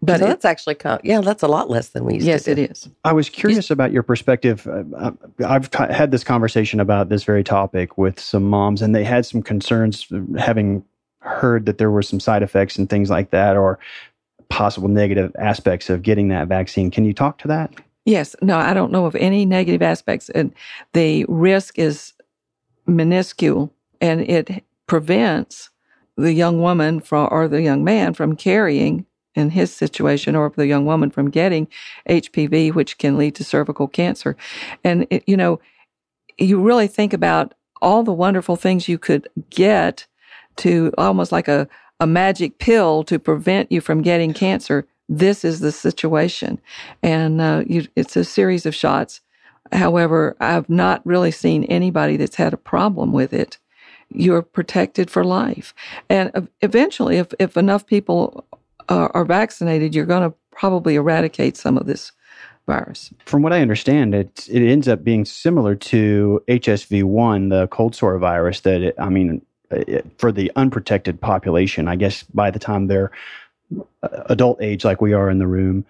But 0.00 0.20
so 0.20 0.26
it- 0.26 0.28
that's 0.28 0.44
actually, 0.44 0.76
co- 0.76 1.00
yeah, 1.02 1.22
that's 1.22 1.42
a 1.42 1.48
lot 1.48 1.70
less 1.70 1.88
than 1.88 2.04
we 2.04 2.14
used 2.14 2.26
yes, 2.26 2.44
to 2.44 2.52
it 2.52 2.54
do. 2.54 2.62
is. 2.70 2.88
I 3.02 3.12
was 3.12 3.28
curious 3.28 3.72
about 3.72 3.90
your 3.90 4.04
perspective. 4.04 4.64
Uh, 4.64 4.84
uh, 4.96 5.10
I've 5.44 5.72
ca- 5.72 5.92
had 5.92 6.12
this 6.12 6.22
conversation 6.22 6.78
about 6.78 7.08
this 7.08 7.24
very 7.24 7.42
topic 7.42 7.98
with 7.98 8.20
some 8.20 8.44
moms, 8.44 8.80
and 8.80 8.94
they 8.94 9.02
had 9.02 9.26
some 9.26 9.42
concerns 9.42 10.06
having 10.38 10.84
heard 11.18 11.66
that 11.66 11.78
there 11.78 11.90
were 11.90 12.02
some 12.02 12.20
side 12.20 12.44
effects 12.44 12.76
and 12.76 12.88
things 12.88 13.10
like 13.10 13.30
that, 13.30 13.56
or 13.56 13.80
possible 14.48 14.88
negative 14.88 15.34
aspects 15.38 15.90
of 15.90 16.02
getting 16.02 16.28
that 16.28 16.48
vaccine. 16.48 16.90
Can 16.90 17.04
you 17.04 17.12
talk 17.12 17.38
to 17.38 17.48
that? 17.48 17.72
Yes, 18.04 18.36
no, 18.40 18.56
I 18.56 18.72
don't 18.72 18.92
know 18.92 19.04
of 19.06 19.16
any 19.16 19.44
negative 19.44 19.82
aspects. 19.82 20.28
And 20.30 20.54
the 20.92 21.24
risk 21.28 21.78
is 21.78 22.12
minuscule 22.86 23.72
and 24.00 24.20
it 24.20 24.64
prevents 24.86 25.70
the 26.16 26.32
young 26.32 26.62
woman 26.62 27.00
from, 27.00 27.28
or 27.30 27.48
the 27.48 27.62
young 27.62 27.82
man 27.84 28.14
from 28.14 28.36
carrying 28.36 29.06
in 29.34 29.50
his 29.50 29.74
situation 29.74 30.34
or 30.34 30.52
the 30.56 30.66
young 30.66 30.86
woman 30.86 31.10
from 31.10 31.30
getting 31.30 31.68
HPV, 32.08 32.74
which 32.74 32.96
can 32.98 33.18
lead 33.18 33.34
to 33.34 33.44
cervical 33.44 33.88
cancer. 33.88 34.36
And, 34.82 35.06
it, 35.10 35.24
you 35.26 35.36
know, 35.36 35.60
you 36.38 36.60
really 36.60 36.86
think 36.86 37.12
about 37.12 37.54
all 37.82 38.02
the 38.02 38.12
wonderful 38.12 38.56
things 38.56 38.88
you 38.88 38.98
could 38.98 39.28
get 39.50 40.06
to 40.56 40.92
almost 40.96 41.32
like 41.32 41.48
a, 41.48 41.68
a 42.00 42.06
magic 42.06 42.58
pill 42.58 43.04
to 43.04 43.18
prevent 43.18 43.72
you 43.72 43.80
from 43.80 44.02
getting 44.02 44.32
cancer. 44.32 44.86
This 45.08 45.44
is 45.44 45.60
the 45.60 45.72
situation. 45.72 46.60
And 47.02 47.40
uh, 47.40 47.64
you, 47.66 47.86
it's 47.96 48.16
a 48.16 48.24
series 48.24 48.66
of 48.66 48.74
shots. 48.74 49.20
However, 49.72 50.36
I've 50.40 50.68
not 50.68 51.04
really 51.04 51.30
seen 51.30 51.64
anybody 51.64 52.16
that's 52.16 52.36
had 52.36 52.52
a 52.52 52.58
problem 52.58 53.12
with 53.12 53.32
it. 53.32 53.58
You're 54.10 54.42
protected 54.42 55.10
for 55.10 55.24
life. 55.24 55.74
And 56.08 56.48
eventually, 56.60 57.16
if, 57.16 57.32
if 57.38 57.56
enough 57.56 57.86
people 57.86 58.46
are, 58.88 59.10
are 59.14 59.24
vaccinated, 59.24 59.94
you're 59.94 60.06
going 60.06 60.30
to 60.30 60.36
probably 60.52 60.94
eradicate 60.94 61.56
some 61.56 61.76
of 61.76 61.86
this 61.86 62.12
virus. 62.66 63.12
From 63.24 63.42
what 63.42 63.52
I 63.52 63.60
understand, 63.60 64.14
it 64.14 64.48
it 64.50 64.66
ends 64.68 64.88
up 64.88 65.04
being 65.04 65.24
similar 65.24 65.74
to 65.76 66.42
HSV 66.48 67.04
one, 67.04 67.48
the 67.48 67.68
cold 67.68 67.94
sore 67.94 68.18
virus. 68.18 68.60
That 68.60 68.82
it, 68.82 68.94
I 68.98 69.08
mean, 69.08 69.42
for 70.18 70.32
the 70.32 70.52
unprotected 70.56 71.20
population, 71.20 71.88
I 71.88 71.96
guess 71.96 72.22
by 72.22 72.50
the 72.50 72.58
time 72.58 72.86
they're 72.86 73.10
uh, 74.02 74.08
adult 74.26 74.62
age, 74.62 74.84
like 74.84 75.00
we 75.00 75.12
are 75.12 75.28
in 75.28 75.38
the 75.38 75.46
room, 75.46 75.84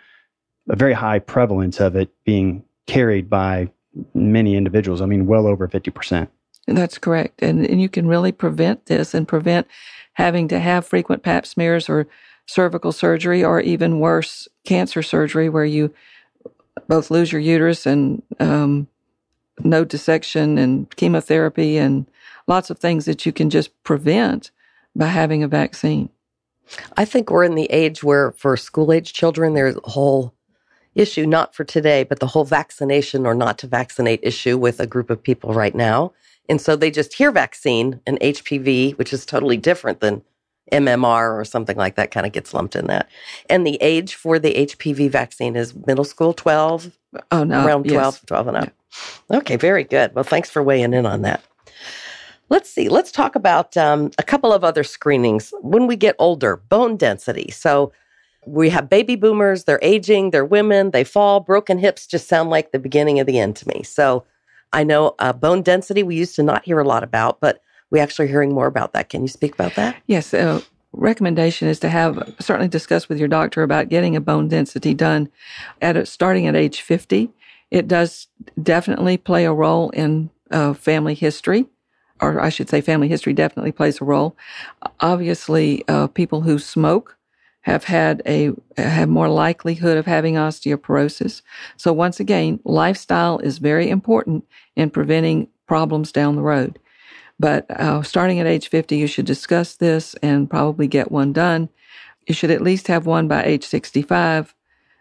a 0.68 0.76
very 0.76 0.94
high 0.94 1.18
prevalence 1.18 1.80
of 1.80 1.96
it 1.96 2.10
being 2.24 2.64
carried 2.86 3.28
by 3.28 3.70
many 4.14 4.56
individuals. 4.56 5.00
I 5.00 5.06
mean, 5.06 5.26
well 5.26 5.46
over 5.46 5.68
50%. 5.68 6.28
That's 6.66 6.98
correct. 6.98 7.42
And, 7.42 7.64
and 7.66 7.80
you 7.80 7.88
can 7.88 8.08
really 8.08 8.32
prevent 8.32 8.86
this 8.86 9.14
and 9.14 9.28
prevent 9.28 9.66
having 10.14 10.48
to 10.48 10.58
have 10.58 10.86
frequent 10.86 11.22
pap 11.22 11.46
smears 11.46 11.88
or 11.88 12.06
cervical 12.46 12.92
surgery 12.92 13.44
or 13.44 13.60
even 13.60 14.00
worse, 14.00 14.48
cancer 14.64 15.02
surgery, 15.02 15.48
where 15.48 15.64
you 15.64 15.94
both 16.88 17.10
lose 17.10 17.30
your 17.30 17.40
uterus 17.40 17.86
and 17.86 18.22
um, 18.40 18.88
node 19.62 19.88
dissection 19.88 20.58
and 20.58 20.94
chemotherapy 20.96 21.76
and 21.76 22.06
lots 22.46 22.70
of 22.70 22.78
things 22.78 23.04
that 23.04 23.26
you 23.26 23.32
can 23.32 23.50
just 23.50 23.70
prevent 23.82 24.50
by 24.94 25.06
having 25.06 25.42
a 25.42 25.48
vaccine. 25.48 26.08
I 26.96 27.04
think 27.04 27.30
we're 27.30 27.44
in 27.44 27.54
the 27.54 27.70
age 27.70 28.02
where, 28.02 28.32
for 28.32 28.56
school 28.56 28.92
age 28.92 29.12
children, 29.12 29.54
there's 29.54 29.76
a 29.76 29.90
whole 29.90 30.34
issue, 30.94 31.26
not 31.26 31.54
for 31.54 31.64
today, 31.64 32.02
but 32.04 32.20
the 32.20 32.26
whole 32.26 32.44
vaccination 32.44 33.26
or 33.26 33.34
not 33.34 33.58
to 33.58 33.66
vaccinate 33.66 34.20
issue 34.22 34.56
with 34.56 34.80
a 34.80 34.86
group 34.86 35.10
of 35.10 35.22
people 35.22 35.52
right 35.52 35.74
now. 35.74 36.12
And 36.48 36.60
so 36.60 36.74
they 36.74 36.90
just 36.90 37.14
hear 37.14 37.30
vaccine 37.30 38.00
and 38.06 38.18
HPV, 38.20 38.96
which 38.98 39.12
is 39.12 39.26
totally 39.26 39.56
different 39.56 40.00
than 40.00 40.22
MMR 40.72 41.38
or 41.38 41.44
something 41.44 41.76
like 41.76 41.94
that, 41.96 42.10
kind 42.10 42.26
of 42.26 42.32
gets 42.32 42.52
lumped 42.52 42.74
in 42.74 42.86
that. 42.86 43.08
And 43.48 43.66
the 43.66 43.76
age 43.80 44.14
for 44.14 44.38
the 44.38 44.54
HPV 44.54 45.10
vaccine 45.10 45.54
is 45.54 45.74
middle 45.86 46.04
school 46.04 46.32
12, 46.32 46.90
Oh, 47.30 47.44
no. 47.44 47.64
around 47.64 47.84
12, 47.84 48.14
yes. 48.14 48.20
12 48.26 48.48
and 48.48 48.56
up. 48.56 48.72
Okay, 49.30 49.56
very 49.56 49.84
good. 49.84 50.14
Well, 50.14 50.24
thanks 50.24 50.50
for 50.50 50.62
weighing 50.62 50.92
in 50.92 51.06
on 51.06 51.22
that. 51.22 51.42
Let's 52.48 52.70
see. 52.70 52.88
Let's 52.88 53.10
talk 53.10 53.34
about 53.34 53.76
um, 53.76 54.10
a 54.18 54.22
couple 54.22 54.52
of 54.52 54.62
other 54.62 54.84
screenings. 54.84 55.52
When 55.60 55.86
we 55.86 55.96
get 55.96 56.14
older, 56.18 56.56
bone 56.56 56.96
density. 56.96 57.50
So 57.50 57.92
we 58.46 58.70
have 58.70 58.88
baby 58.88 59.16
boomers, 59.16 59.64
they're 59.64 59.80
aging, 59.82 60.30
they're 60.30 60.44
women, 60.44 60.92
they 60.92 61.04
fall. 61.04 61.40
Broken 61.40 61.78
hips 61.78 62.06
just 62.06 62.28
sound 62.28 62.50
like 62.50 62.70
the 62.70 62.78
beginning 62.78 63.18
of 63.18 63.26
the 63.26 63.38
end 63.38 63.56
to 63.56 63.68
me. 63.68 63.82
So 63.82 64.24
I 64.72 64.84
know 64.84 65.14
uh, 65.18 65.32
bone 65.32 65.62
density 65.62 66.02
we 66.02 66.16
used 66.16 66.36
to 66.36 66.42
not 66.42 66.64
hear 66.64 66.78
a 66.78 66.84
lot 66.86 67.02
about, 67.02 67.40
but 67.40 67.62
we 67.90 67.98
actually 68.00 68.26
are 68.26 68.28
hearing 68.28 68.54
more 68.54 68.66
about 68.66 68.92
that. 68.92 69.08
Can 69.08 69.22
you 69.22 69.28
speak 69.28 69.54
about 69.54 69.74
that? 69.74 69.96
Yes. 70.06 70.32
Uh, 70.32 70.60
recommendation 70.92 71.68
is 71.68 71.78
to 71.80 71.88
have 71.88 72.34
certainly 72.40 72.68
discuss 72.68 73.08
with 73.08 73.18
your 73.18 73.28
doctor 73.28 73.62
about 73.62 73.88
getting 73.88 74.16
a 74.16 74.20
bone 74.20 74.48
density 74.48 74.94
done 74.94 75.28
at 75.82 75.96
a, 75.96 76.06
starting 76.06 76.46
at 76.46 76.56
age 76.56 76.80
50. 76.80 77.30
It 77.70 77.88
does 77.88 78.28
definitely 78.62 79.16
play 79.16 79.44
a 79.44 79.52
role 79.52 79.90
in 79.90 80.30
uh, 80.50 80.72
family 80.74 81.14
history, 81.14 81.66
or 82.20 82.40
I 82.40 82.48
should 82.48 82.68
say, 82.68 82.80
family 82.80 83.08
history 83.08 83.32
definitely 83.32 83.72
plays 83.72 84.00
a 84.00 84.04
role. 84.04 84.36
Obviously, 85.00 85.84
uh, 85.88 86.06
people 86.08 86.42
who 86.42 86.58
smoke 86.58 87.16
have 87.62 87.84
had 87.84 88.22
a 88.26 88.52
have 88.76 89.08
more 89.08 89.28
likelihood 89.28 89.98
of 89.98 90.06
having 90.06 90.34
osteoporosis. 90.34 91.42
So 91.76 91.92
once 91.92 92.20
again, 92.20 92.60
lifestyle 92.64 93.38
is 93.40 93.58
very 93.58 93.90
important 93.90 94.44
in 94.76 94.90
preventing 94.90 95.48
problems 95.66 96.12
down 96.12 96.36
the 96.36 96.42
road. 96.42 96.78
But 97.38 97.70
uh, 97.70 98.02
starting 98.02 98.38
at 98.40 98.46
age 98.46 98.68
50, 98.68 98.96
you 98.96 99.06
should 99.06 99.26
discuss 99.26 99.74
this 99.74 100.14
and 100.22 100.48
probably 100.48 100.86
get 100.86 101.10
one 101.10 101.32
done. 101.32 101.68
You 102.26 102.34
should 102.34 102.50
at 102.50 102.62
least 102.62 102.86
have 102.86 103.04
one 103.04 103.28
by 103.28 103.44
age 103.44 103.64
65 103.64 104.54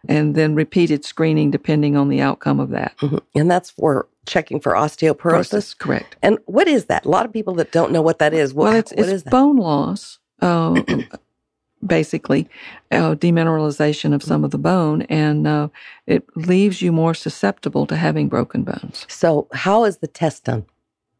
and 0.09 0.35
then 0.35 0.55
repeated 0.55 1.05
screening 1.05 1.51
depending 1.51 1.95
on 1.95 2.09
the 2.09 2.21
outcome 2.21 2.59
of 2.59 2.69
that. 2.69 2.95
Mhm. 2.97 3.21
And 3.35 3.49
that's 3.49 3.69
for 3.69 4.07
checking 4.25 4.59
for 4.59 4.73
osteoporosis. 4.73 5.77
Correct. 5.77 6.15
And 6.21 6.39
what 6.45 6.67
is 6.67 6.85
that? 6.85 7.05
A 7.05 7.09
lot 7.09 7.25
of 7.25 7.33
people 7.33 7.53
that 7.55 7.71
don't 7.71 7.91
know 7.91 8.01
what 8.01 8.19
that 8.19 8.33
is. 8.33 8.53
What, 8.53 8.63
well, 8.65 8.75
it's, 8.75 8.91
what 8.91 8.99
it's 8.99 9.09
is 9.09 9.23
that? 9.23 9.29
bone 9.29 9.57
loss, 9.57 10.19
uh, 10.41 10.81
basically, 11.85 12.49
uh, 12.91 13.15
demineralization 13.15 14.13
of 14.13 14.23
some 14.23 14.43
of 14.43 14.51
the 14.51 14.57
bone, 14.57 15.03
and 15.03 15.47
uh, 15.47 15.67
it 16.07 16.25
leaves 16.35 16.81
you 16.81 16.91
more 16.91 17.13
susceptible 17.13 17.85
to 17.87 17.95
having 17.95 18.27
broken 18.27 18.63
bones. 18.63 19.05
So, 19.07 19.47
how 19.53 19.83
is 19.85 19.97
the 19.97 20.07
test 20.07 20.45
done? 20.45 20.65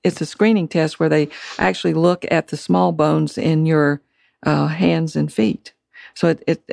It's 0.04 0.22
a 0.22 0.25
screening 0.25 0.68
test 0.68 1.00
where 1.00 1.10
they 1.10 1.30
actually 1.58 1.94
look 1.94 2.25
at 2.30 2.48
the 2.50 2.58
small 2.58 2.92
bones 2.92 3.38
in 3.38 3.65
your 3.65 4.01
uh, 4.44 4.68
hands 4.68 5.15
and 5.15 5.32
feet. 5.34 5.74
So 6.15 6.29
it, 6.29 6.43
it 6.48 6.63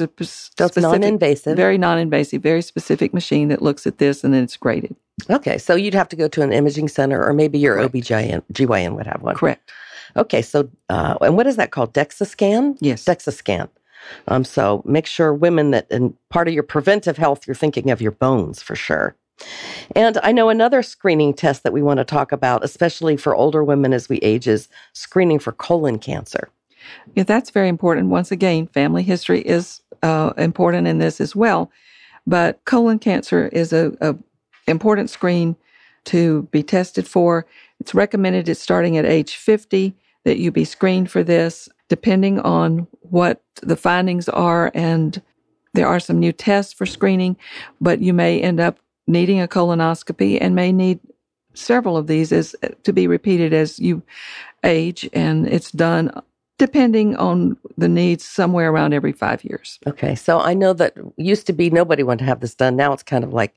a 0.00 0.08
p- 0.08 0.24
So 0.24 0.66
it's 0.66 0.74
specific, 0.74 0.82
non-invasive. 0.82 1.56
very 1.56 1.76
non-invasive, 1.76 2.40
very 2.40 2.62
specific 2.62 3.12
machine 3.12 3.48
that 3.48 3.60
looks 3.60 3.86
at 3.86 3.98
this 3.98 4.22
and 4.24 4.32
then 4.32 4.44
it's 4.44 4.56
graded. 4.56 4.94
Okay, 5.28 5.58
so 5.58 5.74
you'd 5.74 5.94
have 5.94 6.08
to 6.08 6.16
go 6.16 6.28
to 6.28 6.42
an 6.42 6.52
imaging 6.52 6.88
center, 6.88 7.22
or 7.22 7.32
maybe 7.32 7.58
your 7.58 7.76
Correct. 7.76 7.94
OBGYN 7.94 8.42
GYN 8.52 8.94
would 8.96 9.06
have 9.06 9.22
one. 9.22 9.34
Correct. 9.34 9.70
Okay, 10.16 10.40
so 10.42 10.68
uh, 10.88 11.16
and 11.20 11.36
what 11.36 11.46
is 11.46 11.56
that 11.56 11.70
called? 11.70 11.92
DEXA 11.94 12.26
scan? 12.26 12.76
Yes. 12.80 13.04
DEXA 13.04 13.68
Um, 14.28 14.44
so 14.44 14.82
make 14.84 15.06
sure 15.06 15.34
women 15.34 15.70
that 15.72 15.86
and 15.90 16.14
part 16.30 16.48
of 16.48 16.54
your 16.54 16.62
preventive 16.62 17.16
health, 17.16 17.46
you're 17.46 17.54
thinking 17.54 17.90
of 17.90 18.00
your 18.00 18.12
bones 18.12 18.62
for 18.62 18.76
sure. 18.76 19.14
And 19.96 20.18
I 20.22 20.32
know 20.32 20.48
another 20.48 20.82
screening 20.82 21.34
test 21.34 21.62
that 21.64 21.72
we 21.72 21.82
want 21.82 21.98
to 21.98 22.04
talk 22.04 22.30
about, 22.32 22.64
especially 22.64 23.16
for 23.16 23.34
older 23.34 23.64
women 23.64 23.92
as 23.92 24.08
we 24.08 24.18
age, 24.18 24.46
is 24.46 24.68
screening 24.92 25.38
for 25.38 25.52
colon 25.52 25.98
cancer. 25.98 26.48
Yeah, 27.14 27.24
that's 27.24 27.50
very 27.50 27.68
important. 27.68 28.08
Once 28.08 28.30
again, 28.30 28.66
family 28.68 29.02
history 29.02 29.40
is 29.40 29.80
uh, 30.02 30.32
important 30.36 30.86
in 30.86 30.98
this 30.98 31.20
as 31.20 31.36
well. 31.36 31.70
But 32.26 32.64
colon 32.64 32.98
cancer 32.98 33.48
is 33.48 33.72
a, 33.72 33.92
a 34.00 34.16
important 34.66 35.10
screen 35.10 35.56
to 36.04 36.42
be 36.50 36.62
tested 36.62 37.06
for. 37.06 37.46
It's 37.80 37.94
recommended 37.94 38.48
it's 38.48 38.60
starting 38.60 38.96
at 38.96 39.04
age 39.04 39.36
50 39.36 39.94
that 40.24 40.38
you 40.38 40.50
be 40.50 40.64
screened 40.64 41.10
for 41.10 41.22
this, 41.22 41.68
depending 41.88 42.38
on 42.40 42.86
what 43.00 43.42
the 43.60 43.76
findings 43.76 44.28
are. 44.28 44.70
And 44.74 45.20
there 45.74 45.88
are 45.88 46.00
some 46.00 46.20
new 46.20 46.32
tests 46.32 46.72
for 46.72 46.86
screening, 46.86 47.36
but 47.80 48.00
you 48.00 48.12
may 48.12 48.40
end 48.40 48.60
up 48.60 48.78
needing 49.06 49.40
a 49.40 49.48
colonoscopy 49.48 50.38
and 50.40 50.54
may 50.54 50.70
need 50.70 51.00
several 51.54 51.96
of 51.96 52.06
these 52.06 52.32
as 52.32 52.54
to 52.82 52.92
be 52.92 53.06
repeated 53.06 53.52
as 53.52 53.78
you 53.78 54.02
age, 54.64 55.08
and 55.12 55.46
it's 55.46 55.70
done 55.70 56.10
depending 56.62 57.16
on 57.16 57.56
the 57.76 57.88
needs 57.88 58.24
somewhere 58.24 58.70
around 58.70 58.94
every 58.94 59.10
five 59.10 59.42
years. 59.42 59.80
Okay, 59.84 60.14
so 60.14 60.38
I 60.38 60.54
know 60.54 60.72
that 60.74 60.94
used 61.16 61.44
to 61.48 61.52
be 61.52 61.70
nobody 61.70 62.04
wanted 62.04 62.18
to 62.20 62.24
have 62.26 62.38
this 62.38 62.54
done. 62.54 62.76
Now 62.76 62.92
it's 62.92 63.02
kind 63.02 63.24
of 63.24 63.32
like 63.32 63.52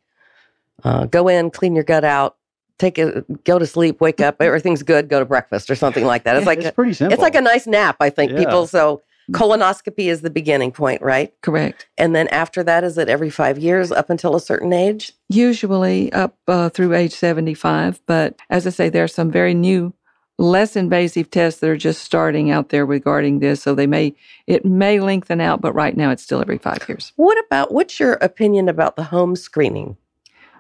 uh, 0.84 1.06
go 1.06 1.28
in, 1.28 1.52
clean 1.52 1.76
your 1.76 1.84
gut 1.84 2.04
out, 2.04 2.38
take 2.80 2.98
a 2.98 3.22
go 3.44 3.60
to 3.60 3.68
sleep, 3.68 4.02
wake 4.02 4.20
up, 4.22 4.38
everything's 4.42 4.82
good, 4.82 5.08
go 5.08 5.20
to 5.20 5.26
breakfast 5.26 5.70
or 5.70 5.76
something 5.76 6.04
like 6.04 6.24
that. 6.24 6.36
It's 6.36 6.48
like 6.48 6.58
it's 6.58 6.70
a, 6.70 6.72
pretty 6.72 6.94
simple. 6.94 7.14
it's 7.14 7.22
like 7.22 7.36
a 7.36 7.42
nice 7.42 7.68
nap. 7.68 7.98
I 8.00 8.10
think 8.10 8.32
Yeah. 8.32 8.40
people 8.40 8.66
so 8.66 9.04
colonoscopy 9.32 10.08
is 10.10 10.22
the 10.22 10.32
beginning 10.32 10.72
point, 10.72 11.04
right? 11.04 11.32
Correct. 11.42 11.86
And 12.00 12.16
then 12.16 12.28
after 12.30 12.64
that, 12.64 12.84
is 12.84 12.98
it 12.98 13.08
every 13.08 13.30
five 13.30 13.60
years 13.60 13.92
up 13.92 14.10
until 14.10 14.36
a 14.36 14.40
certain 14.40 14.74
age? 14.74 15.14
Usually 15.30 16.12
up 16.12 16.36
uh, 16.48 16.70
through 16.70 16.96
age 16.96 17.14
75. 17.14 18.02
But 18.08 18.40
as 18.50 18.66
I 18.66 18.72
say, 18.72 18.90
there 18.90 19.04
are 19.04 19.08
some 19.08 19.30
very 19.30 19.54
new, 19.54 19.94
less 20.38 20.76
invasive 20.76 21.30
tests 21.32 21.60
that 21.62 21.70
are 21.70 21.78
just 21.78 22.04
starting 22.04 22.52
out 22.52 22.70
there 22.70 22.86
regarding 22.86 23.40
this. 23.40 23.64
So 23.64 23.74
they 23.74 23.88
may, 23.88 24.14
it 24.48 24.66
may 24.66 25.00
lengthen 25.00 25.40
out, 25.42 25.62
but 25.62 25.74
right 25.74 25.96
now 25.96 26.12
it's 26.12 26.24
still 26.24 26.42
every 26.42 26.58
five 26.58 26.88
years. 26.90 27.14
What 27.16 27.38
about 27.46 27.74
what's 27.74 28.00
your 28.00 28.14
opinion 28.16 28.68
about 28.70 28.96
the 28.96 29.04
home 29.04 29.36
screening, 29.36 29.98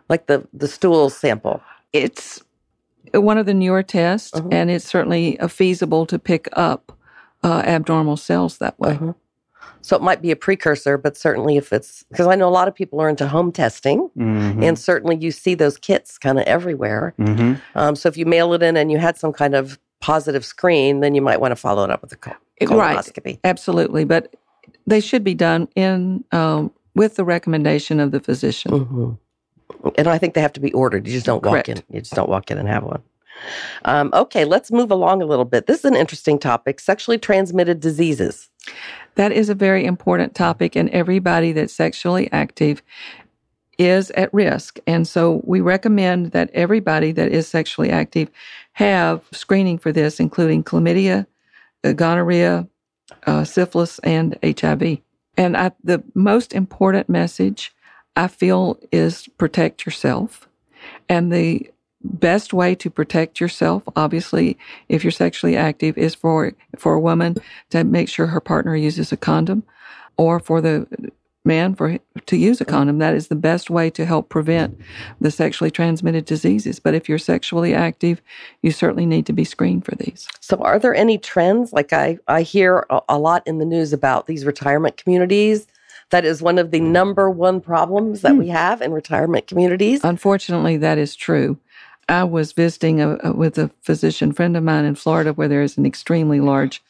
like 0.09 0.27
the 0.27 0.47
the 0.53 0.67
stool 0.67 1.09
sample? 1.09 1.61
It's 1.91 2.41
one 3.13 3.37
of 3.37 3.45
the 3.45 3.53
newer 3.53 3.83
tests, 3.83 4.33
Uh-huh. 4.33 4.47
and 4.51 4.69
it's 4.69 4.85
certainly 4.85 5.39
uh, 5.39 5.47
feasible 5.47 6.05
to 6.07 6.17
pick 6.19 6.47
up 6.53 6.97
uh, 7.43 7.61
abnormal 7.65 8.17
cells 8.17 8.57
that 8.59 8.79
way. 8.79 8.93
Uh-huh. 8.93 9.13
So 9.85 9.95
it 9.95 10.01
might 10.01 10.19
be 10.19 10.31
a 10.31 10.35
precursor, 10.35 10.97
but 10.97 11.15
certainly 11.15 11.57
if 11.57 11.71
it's 11.71 12.03
because 12.09 12.25
I 12.25 12.33
know 12.33 12.47
a 12.47 12.49
lot 12.49 12.67
of 12.67 12.73
people 12.73 12.99
are 13.01 13.07
into 13.07 13.27
home 13.27 13.51
testing. 13.51 14.09
Mhm. 14.17 14.63
And 14.63 14.79
certainly 14.79 15.15
you 15.17 15.29
see 15.29 15.53
those 15.53 15.77
kits 15.77 16.17
kind 16.17 16.39
of 16.39 16.45
everywhere. 16.45 17.13
Mhm. 17.19 17.61
Um, 17.75 17.95
so 17.95 18.09
if 18.09 18.17
you 18.17 18.25
mail 18.25 18.53
it 18.53 18.63
in 18.63 18.77
and 18.77 18.91
you 18.91 18.97
had 18.97 19.15
some 19.19 19.31
kind 19.31 19.53
of 19.53 19.77
positive 20.01 20.43
screen, 20.43 21.01
then 21.01 21.13
you 21.13 21.21
might 21.21 21.39
want 21.39 21.51
to 21.51 21.55
follow 21.55 21.83
it 21.83 21.91
up 21.91 22.01
with 22.01 22.11
a 22.13 22.15
col- 22.15 22.33
Right. 22.61 22.97
colonoscopy. 22.97 23.37
Absolutely, 23.43 24.05
but 24.05 24.33
they 24.87 24.99
should 24.99 25.23
be 25.23 25.35
done 25.35 25.67
in 25.75 26.23
um, 26.31 26.71
with 26.95 27.15
the 27.15 27.23
recommendation 27.23 27.99
of 27.99 28.09
the 28.11 28.19
physician. 28.19 28.71
Mhm. 28.71 29.17
And 29.99 30.07
I 30.07 30.17
think 30.17 30.33
they 30.33 30.41
have 30.41 30.53
to 30.53 30.59
be 30.59 30.73
ordered. 30.73 31.05
You 31.05 31.13
just 31.13 31.27
don't 31.27 31.43
walk 31.43 31.51
Correct. 31.53 31.69
in. 31.69 31.81
You 31.91 32.01
just 32.01 32.13
don't 32.15 32.29
walk 32.29 32.49
in 32.49 32.57
and 32.57 32.67
have 32.67 32.83
one. 32.83 33.03
Um, 33.83 34.09
okay, 34.13 34.45
let's 34.45 34.71
move 34.71 34.89
along 34.91 35.21
a 35.21 35.25
little 35.25 35.43
bit. 35.45 35.67
This 35.67 35.79
is 35.79 35.85
an 35.85 35.95
interesting 35.95 36.39
topic: 36.39 36.79
sexually 36.79 37.17
transmitted 37.17 37.79
diseases. 37.81 38.49
That 39.15 39.31
is 39.31 39.49
a 39.49 39.55
very 39.55 39.85
important 39.85 40.35
topic, 40.35 40.75
and 40.75 40.89
everybody 40.89 41.51
that's 41.51 41.73
sexually 41.73 42.31
active 42.31 42.81
is 43.77 44.11
at 44.11 44.33
risk. 44.33 44.79
And 44.87 45.07
so 45.07 45.41
we 45.43 45.61
recommend 45.61 46.31
that 46.31 46.49
everybody 46.53 47.11
that 47.13 47.31
is 47.31 47.47
sexually 47.47 47.89
active 47.89 48.29
have 48.73 49.21
screening 49.31 49.77
for 49.77 49.91
this, 49.91 50.19
including 50.19 50.63
chlamydia, 50.63 51.25
uh, 51.83 51.91
gonorrhea, 51.93 52.67
uh, 53.25 53.43
syphilis, 53.43 53.99
and 53.99 54.37
HIV. 54.43 54.99
And 55.37 55.57
I, 55.57 55.71
the 55.83 56.03
most 56.13 56.53
important 56.53 57.09
message 57.09 57.73
I 58.15 58.27
feel 58.27 58.79
is 58.91 59.27
protect 59.37 59.85
yourself. 59.85 60.47
And 61.09 61.31
the 61.31 61.69
best 62.05 62.53
way 62.53 62.75
to 62.75 62.89
protect 62.89 63.39
yourself, 63.39 63.83
obviously, 63.95 64.57
if 64.89 65.03
you're 65.03 65.11
sexually 65.11 65.57
active, 65.57 65.97
is 65.97 66.15
for 66.15 66.53
for 66.77 66.93
a 66.93 66.99
woman 66.99 67.35
to 67.71 67.83
make 67.83 68.09
sure 68.09 68.27
her 68.27 68.39
partner 68.39 68.75
uses 68.75 69.11
a 69.11 69.17
condom, 69.17 69.63
or 70.17 70.39
for 70.39 70.61
the 70.61 70.87
man 71.45 71.75
for 71.75 71.99
to 72.25 72.37
use 72.37 72.59
a 72.59 72.65
condom. 72.65 72.97
That 72.97 73.13
is 73.13 73.27
the 73.27 73.35
best 73.35 73.69
way 73.69 73.89
to 73.91 74.05
help 74.05 74.29
prevent 74.29 74.79
the 75.21 75.31
sexually 75.31 75.71
transmitted 75.71 76.25
diseases. 76.25 76.79
But 76.79 76.95
if 76.95 77.07
you're 77.07 77.19
sexually 77.19 77.73
active, 77.73 78.21
you 78.61 78.71
certainly 78.71 79.05
need 79.05 79.25
to 79.27 79.33
be 79.33 79.43
screened 79.43 79.85
for 79.85 79.95
these. 79.95 80.27
So, 80.41 80.57
are 80.57 80.79
there 80.79 80.95
any 80.95 81.17
trends? 81.17 81.71
Like 81.71 81.93
I, 81.93 82.17
I 82.27 82.41
hear 82.41 82.85
a, 82.89 83.01
a 83.09 83.19
lot 83.19 83.45
in 83.45 83.59
the 83.59 83.65
news 83.65 83.93
about 83.93 84.27
these 84.27 84.45
retirement 84.45 84.97
communities. 84.97 85.67
That 86.11 86.23
is 86.23 86.41
one 86.41 86.59
of 86.59 86.69
the 86.69 86.79
number 86.79 87.31
one 87.31 87.59
problems 87.61 88.21
that 88.21 88.35
we 88.35 88.47
have 88.49 88.81
in 88.81 88.91
retirement 88.91 89.47
communities. 89.47 90.03
Unfortunately, 90.03 90.77
that 90.77 90.99
is 90.99 91.15
true. 91.15 91.57
I 92.07 92.23
was 92.23 92.51
visiting 92.51 93.01
a, 93.01 93.17
a, 93.23 93.33
with 93.33 93.57
a 93.57 93.71
physician 93.81 94.31
friend 94.31 94.55
of 94.55 94.63
mine 94.63 94.85
in 94.85 94.95
Florida 94.95 95.33
where 95.33 95.47
there 95.47 95.61
is 95.61 95.77
an 95.77 95.85
extremely 95.85 96.39
large 96.39 96.83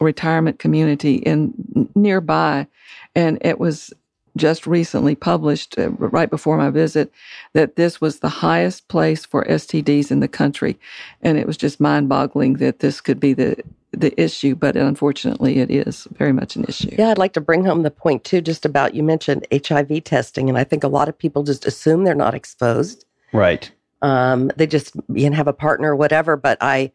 retirement 0.00 0.58
community 0.58 1.16
in 1.16 1.90
nearby 1.94 2.66
and 3.14 3.38
it 3.40 3.58
was 3.58 3.92
just 4.36 4.66
recently 4.66 5.14
published 5.14 5.78
uh, 5.78 5.90
right 5.90 6.30
before 6.30 6.56
my 6.56 6.70
visit 6.70 7.12
that 7.52 7.76
this 7.76 8.00
was 8.00 8.20
the 8.20 8.28
highest 8.28 8.88
place 8.88 9.26
for 9.26 9.44
STDs 9.44 10.10
in 10.10 10.20
the 10.20 10.28
country 10.28 10.78
and 11.20 11.38
it 11.38 11.46
was 11.46 11.56
just 11.56 11.80
mind-boggling 11.80 12.54
that 12.54 12.78
this 12.80 13.00
could 13.00 13.20
be 13.20 13.32
the 13.32 13.56
the 13.92 14.18
issue 14.18 14.54
but 14.54 14.74
unfortunately 14.74 15.58
it 15.58 15.70
is 15.70 16.08
very 16.12 16.32
much 16.32 16.56
an 16.56 16.64
issue. 16.64 16.94
Yeah, 16.98 17.10
I'd 17.10 17.18
like 17.18 17.34
to 17.34 17.42
bring 17.42 17.64
home 17.64 17.82
the 17.82 17.90
point 17.90 18.24
too 18.24 18.40
just 18.40 18.64
about 18.64 18.94
you 18.94 19.02
mentioned 19.02 19.46
HIV 19.52 20.04
testing 20.04 20.48
and 20.48 20.56
I 20.56 20.64
think 20.64 20.82
a 20.82 20.88
lot 20.88 21.10
of 21.10 21.18
people 21.18 21.42
just 21.42 21.66
assume 21.66 22.04
they're 22.04 22.14
not 22.14 22.34
exposed. 22.34 23.04
Right. 23.34 23.70
Um, 24.02 24.50
they 24.56 24.66
just 24.66 24.94
you 25.08 25.22
can 25.24 25.32
have 25.32 25.48
a 25.48 25.52
partner 25.52 25.92
or 25.92 25.96
whatever 25.96 26.36
but 26.36 26.58
I 26.60 26.92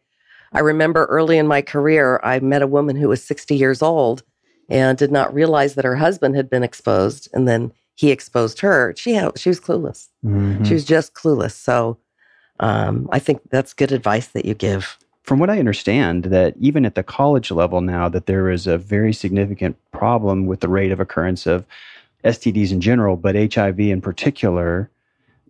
I 0.52 0.60
remember 0.60 1.06
early 1.06 1.38
in 1.38 1.46
my 1.46 1.62
career 1.62 2.20
I 2.22 2.38
met 2.40 2.62
a 2.62 2.66
woman 2.66 2.96
who 2.96 3.08
was 3.08 3.22
60 3.24 3.56
years 3.56 3.82
old 3.82 4.22
and 4.68 4.96
did 4.98 5.10
not 5.10 5.32
realize 5.32 5.74
that 5.74 5.84
her 5.86 5.96
husband 5.96 6.36
had 6.36 6.50
been 6.50 6.62
exposed 6.62 7.28
and 7.32 7.48
then 7.48 7.72
he 7.94 8.10
exposed 8.10 8.60
her 8.60 8.94
she 8.96 9.14
had, 9.14 9.38
she 9.38 9.48
was 9.48 9.60
clueless 9.60 10.08
Mhm. 10.24 10.66
she 10.66 10.74
was 10.74 10.84
just 10.84 11.14
clueless 11.14 11.52
so 11.52 11.98
um, 12.60 13.08
i 13.10 13.18
think 13.18 13.40
that's 13.50 13.72
good 13.72 13.92
advice 13.92 14.28
that 14.28 14.44
you 14.44 14.54
give 14.54 14.98
From 15.22 15.38
what 15.40 15.50
I 15.50 15.58
understand, 15.58 16.24
that 16.36 16.54
even 16.58 16.86
at 16.86 16.94
the 16.94 17.02
college 17.02 17.50
level 17.50 17.82
now, 17.82 18.08
that 18.08 18.24
there 18.24 18.48
is 18.50 18.66
a 18.66 18.78
very 18.78 19.12
significant 19.12 19.76
problem 19.92 20.46
with 20.46 20.60
the 20.60 20.68
rate 20.68 20.90
of 20.90 21.00
occurrence 21.00 21.46
of 21.46 21.66
STDs 22.24 22.72
in 22.72 22.80
general, 22.80 23.14
but 23.16 23.34
HIV 23.36 23.78
in 23.78 24.00
particular. 24.00 24.88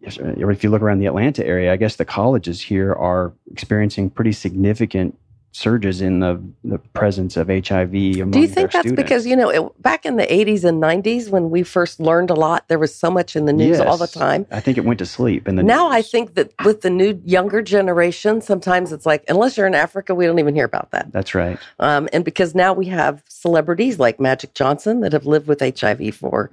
If 0.02 0.64
you 0.64 0.71
look 0.71 0.83
around 0.83 0.99
the 0.99 1.07
Atlanta 1.07 1.45
area, 1.47 1.73
I 1.73 1.76
guess 1.76 1.97
the 1.97 2.05
colleges 2.05 2.61
here 2.61 2.93
are 2.95 3.33
experiencing 3.50 4.11
pretty 4.11 4.33
significant 4.33 5.19
surges 5.52 6.00
in 6.00 6.21
the, 6.21 6.40
the 6.62 6.78
presence 6.78 7.37
of 7.37 7.49
HIV 7.49 7.93
among 7.95 8.31
do 8.31 8.40
you 8.40 8.47
think 8.47 8.71
that's 8.71 8.87
students. 8.87 9.02
because 9.02 9.26
you 9.26 9.35
know 9.35 9.49
it, 9.49 9.83
back 9.83 10.05
in 10.05 10.17
the 10.17 10.26
80s 10.26 10.62
and 10.62 10.81
90s 10.81 11.31
when 11.31 11.50
we 11.50 11.62
first 11.62 11.99
learned 11.99 12.31
a 12.31 12.35
lot 12.35 12.69
there 12.69 12.78
was 12.78 12.95
so 12.95 13.11
much 13.11 13.35
in 13.35 13.47
the 13.47 13.52
news 13.52 13.81
all 13.81 13.97
the 13.97 14.07
time 14.07 14.47
I 14.50 14.61
think 14.61 14.76
it 14.76 14.85
went 14.85 14.99
to 14.99 15.07
sleep. 15.07 15.49
And 15.49 15.57
now 15.64 15.88
i 15.88 16.02
think 16.02 16.35
that 16.35 16.52
with 16.64 16.83
the 16.83 16.90
new 16.90 17.21
younger 17.25 17.62
generation 17.62 18.40
sometimes 18.40 18.93
it's 18.93 19.07
like 19.07 19.25
unless 19.28 19.57
you're 19.57 19.67
in 19.67 19.75
africa 19.75 20.14
we 20.14 20.26
don't 20.26 20.38
even 20.38 20.55
hear 20.55 20.67
about 20.67 20.90
that 20.90 21.11
that's 21.12 21.35
right. 21.35 21.59
um, 21.81 22.09
and 22.12 22.25
because 22.25 22.55
now 22.55 22.73
we 22.73 22.87
have 22.87 23.23
celebrities 23.28 23.99
like 23.99 24.21
magic 24.21 24.55
johnson 24.55 25.00
that 25.00 25.12
have 25.12 25.26
lived 25.26 25.49
with 25.49 25.61
hiv 25.61 26.14
for 26.14 26.50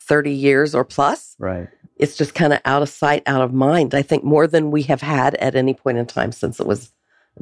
30 0.00 0.30
years 0.30 0.74
or 0.74 0.84
plus 0.84 1.34
Right. 1.38 1.68
It's 1.96 2.16
just 2.16 2.34
kind 2.34 2.52
of 2.52 2.60
out 2.64 2.82
of 2.82 2.88
sight, 2.88 3.22
out 3.26 3.42
of 3.42 3.52
mind. 3.52 3.94
I 3.94 4.02
think 4.02 4.24
more 4.24 4.46
than 4.46 4.70
we 4.70 4.82
have 4.82 5.00
had 5.00 5.34
at 5.36 5.54
any 5.54 5.74
point 5.74 5.98
in 5.98 6.06
time 6.06 6.32
since 6.32 6.60
it 6.60 6.66
was 6.66 6.92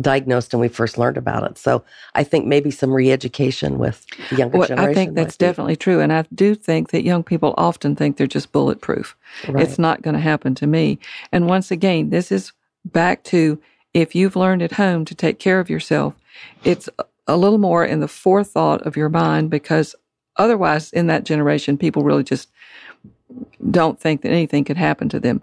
diagnosed 0.01 0.55
and 0.55 0.61
we 0.61 0.69
first 0.69 0.97
learned 0.97 1.17
about 1.17 1.45
it. 1.51 1.59
So 1.59 1.85
I 2.15 2.25
think 2.25 2.47
maybe 2.47 2.71
some 2.71 2.93
re-education 2.93 3.79
with 3.79 4.07
the 4.31 4.37
younger 4.37 4.59
Well, 4.59 4.69
generation. 4.69 4.91
I 4.91 4.95
think 4.95 5.15
that's 5.15 5.37
definitely 5.37 5.77
true. 5.77 6.01
And 6.01 6.13
I 6.13 6.25
do 6.35 6.55
think 6.55 6.91
that 6.91 7.05
young 7.05 7.23
people 7.23 7.55
often 7.59 7.95
think 7.95 8.17
they're 8.17 8.27
just 8.27 8.53
bulletproof. 8.53 9.17
right. 9.49 9.63
It's 9.63 9.79
not 9.79 10.03
going 10.03 10.15
to 10.15 10.21
happen 10.21 10.55
to 10.57 10.67
me. 10.67 10.99
And 11.31 11.47
once 11.47 11.71
again, 11.71 12.11
this 12.11 12.33
is 12.33 12.53
back 12.85 13.23
to 13.25 13.61
if 13.93 14.15
you've 14.15 14.37
learned 14.37 14.63
at 14.63 14.73
home 14.73 15.05
to 15.05 15.15
take 15.15 15.39
care 15.39 15.61
of 15.61 15.69
yourself, 15.69 16.15
it's 16.65 16.89
a 17.27 17.37
little 17.37 17.59
more 17.59 17.85
in 17.85 18.01
the 18.01 18.09
forethought 18.09 18.83
of 18.83 18.97
your 18.97 19.11
mind 19.11 19.51
because 19.51 19.95
otherwise, 20.37 20.91
in 20.93 21.07
that 21.09 21.25
generation, 21.25 21.77
people 21.77 22.03
really 22.03 22.25
just 22.25 22.49
don't 23.71 24.01
think 24.01 24.23
that 24.23 24.31
anything 24.31 24.65
could 24.65 24.77
happen 24.77 25.09
to 25.11 25.21
them. 25.21 25.43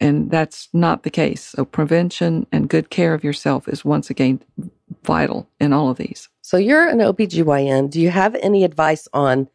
And 0.00 0.30
that's 0.30 0.68
not 0.72 1.02
the 1.02 1.10
case. 1.10 1.42
So, 1.42 1.64
prevention 1.64 2.46
and 2.52 2.68
good 2.68 2.88
care 2.88 3.14
of 3.14 3.24
yourself 3.24 3.66
is 3.66 3.84
once 3.84 4.10
again 4.10 4.40
vital 5.02 5.48
in 5.58 5.72
all 5.72 5.90
of 5.90 5.96
these. 5.96 6.28
So 6.42 6.56
you're 6.56 6.88
an 6.88 6.98
OBGYN. 6.98 7.90
Do 7.90 8.00
you 8.00 8.10
have 8.10 8.34
any 8.36 8.64
advice 8.64 9.08
on 9.12 9.48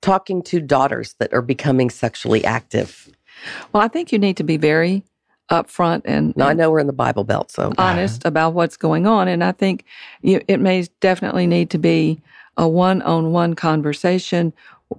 talking 0.00 0.42
to 0.44 0.60
daughters 0.60 1.14
that 1.18 1.32
are 1.32 1.42
becoming 1.42 1.90
sexually 1.90 2.44
active? 2.44 3.08
Well, 3.72 3.82
I 3.82 3.88
think 3.88 4.12
you 4.12 4.18
need 4.18 4.36
to 4.36 4.44
be 4.44 4.56
very 4.56 5.02
upfront 5.50 6.02
and, 6.04 6.36
Now 6.36 6.48
I 6.48 6.54
know 6.54 6.70
we're 6.70 6.80
in 6.80 6.88
the 6.88 6.92
Bible 6.92 7.24
Belt, 7.24 7.50
so 7.50 7.72
honest 7.78 8.24
about 8.24 8.54
what's 8.54 8.76
going 8.76 9.06
on. 9.06 9.28
And 9.28 9.44
I 9.44 9.52
think 9.52 9.84
you, 10.22 10.40
it 10.48 10.60
may 10.60 10.86
definitely 11.00 11.46
need 11.46 11.70
to 11.70 11.78
be 11.78 12.20
a 12.56 12.66
one 12.68 13.02
on 13.02 13.32
one 13.32 13.54
conversation 13.54 14.52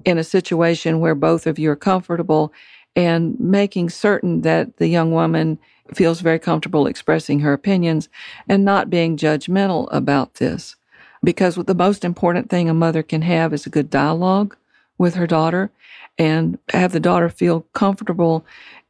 in 0.06 0.18
a 0.18 0.24
situation 0.24 1.00
where 1.00 1.16
both 1.16 1.48
of 1.48 1.60
you 1.60 1.72
are 1.72 1.76
comfortable 1.76 2.54
and 2.96 3.40
making 3.40 3.90
certain 3.90 4.42
that 4.42 4.78
the 4.78 4.88
young 4.88 5.12
woman 5.12 5.60
feels 5.94 6.20
very 6.22 6.40
comfortable 6.40 6.88
expressing 6.88 7.40
her 7.40 7.54
opinions 7.54 8.10
and 8.50 8.66
not 8.66 8.90
being 8.90 9.18
judgmental 9.18 9.88
about 9.92 10.36
this. 10.36 10.76
Because 11.24 11.56
the 11.56 11.76
most 11.76 12.04
important 12.04 12.50
thing 12.50 12.70
a 12.70 12.74
mother 12.74 13.04
can 13.04 13.22
have 13.22 13.54
is 13.54 13.66
a 13.66 13.72
good 13.72 13.90
dialogue 13.90 14.56
with 14.98 15.16
her 15.16 15.28
daughter 15.28 15.72
and 16.18 16.58
have 16.74 16.92
the 16.92 17.00
daughter 17.00 17.30
feel 17.30 17.62
comfortable 17.74 18.46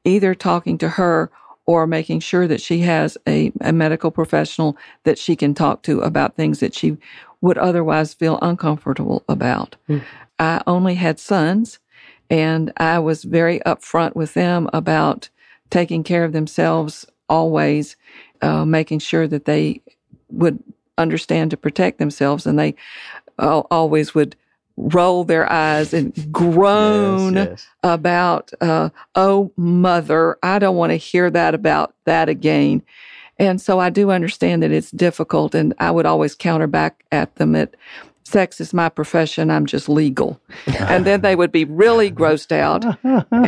either 0.06 0.34
talking 0.34 0.78
to 0.78 0.90
her 0.90 1.30
or 1.67 1.86
making 1.86 2.21
sure 2.21 2.47
that 2.47 2.62
she 2.62 2.80
has 2.80 3.17
a, 3.27 3.51
a 3.62 3.73
medical 3.73 4.10
professional 4.10 4.77
that 5.03 5.19
she 5.19 5.36
can 5.36 5.53
talk 5.53 5.84
to 5.84 5.99
about 5.99 6.36
things 6.36 6.62
that 6.62 6.73
she 6.73 6.97
would 7.41 7.58
otherwise 7.58 8.13
feel 8.13 8.39
uncomfortable 8.41 9.23
about. 9.30 9.75
Mm. 9.88 10.01
I 10.39 10.63
only 10.65 10.95
had 10.95 11.19
sons, 11.19 11.80
and 12.30 12.71
I 12.77 12.99
was 12.99 13.23
very 13.23 13.60
upfront 13.60 14.15
with 14.15 14.34
them 14.34 14.69
about 14.73 15.30
taking 15.69 16.03
care 16.03 16.23
of 16.23 16.32
themselves 16.32 17.06
always, 17.30 17.97
uh, 18.41 18.63
making 18.65 18.99
sure 18.99 19.27
that 19.27 19.45
they 19.45 19.82
would 20.30 20.63
understand 20.97 21.51
to 21.51 21.58
protect 21.58 21.99
themselves, 21.99 22.47
and 22.47 22.58
they 22.58 22.75
uh, 23.39 23.60
always 23.69 24.15
would 24.15 24.36
roll 24.78 25.24
their 25.24 25.52
eyes 25.52 25.94
and 25.94 26.13
groan 26.32 27.36
Yes, 27.36 27.48
yes. 27.50 27.68
about, 27.84 28.52
uh, 28.62 28.90
oh, 29.16 29.52
mother, 29.58 30.38
I 30.44 30.60
don't 30.60 30.76
want 30.76 30.92
to 30.92 30.98
hear 30.98 31.30
that 31.32 31.56
about 31.56 31.96
that 32.06 32.30
again. 32.30 32.84
And 33.40 33.62
so 33.62 33.80
I 33.80 33.90
do 33.90 34.12
understand 34.12 34.63
that 34.63 34.72
it's 34.72 34.92
difficult, 34.92 35.54
and 35.54 35.74
I 35.80 35.92
would 35.92 36.06
always 36.06 36.36
counter 36.36 36.68
back 36.68 37.04
at 37.12 37.36
them 37.36 37.56
at 37.56 37.76
sex 38.28 38.60
is 38.62 38.74
my 38.74 38.90
profession, 38.90 39.50
I'm 39.50 39.66
just 39.66 39.88
legal. 39.90 40.40
and 40.80 41.06
then 41.06 41.22
they 41.22 41.36
would 41.36 41.52
be 41.52 41.66
really 41.66 42.12
grossed 42.12 42.52
out, 42.52 42.84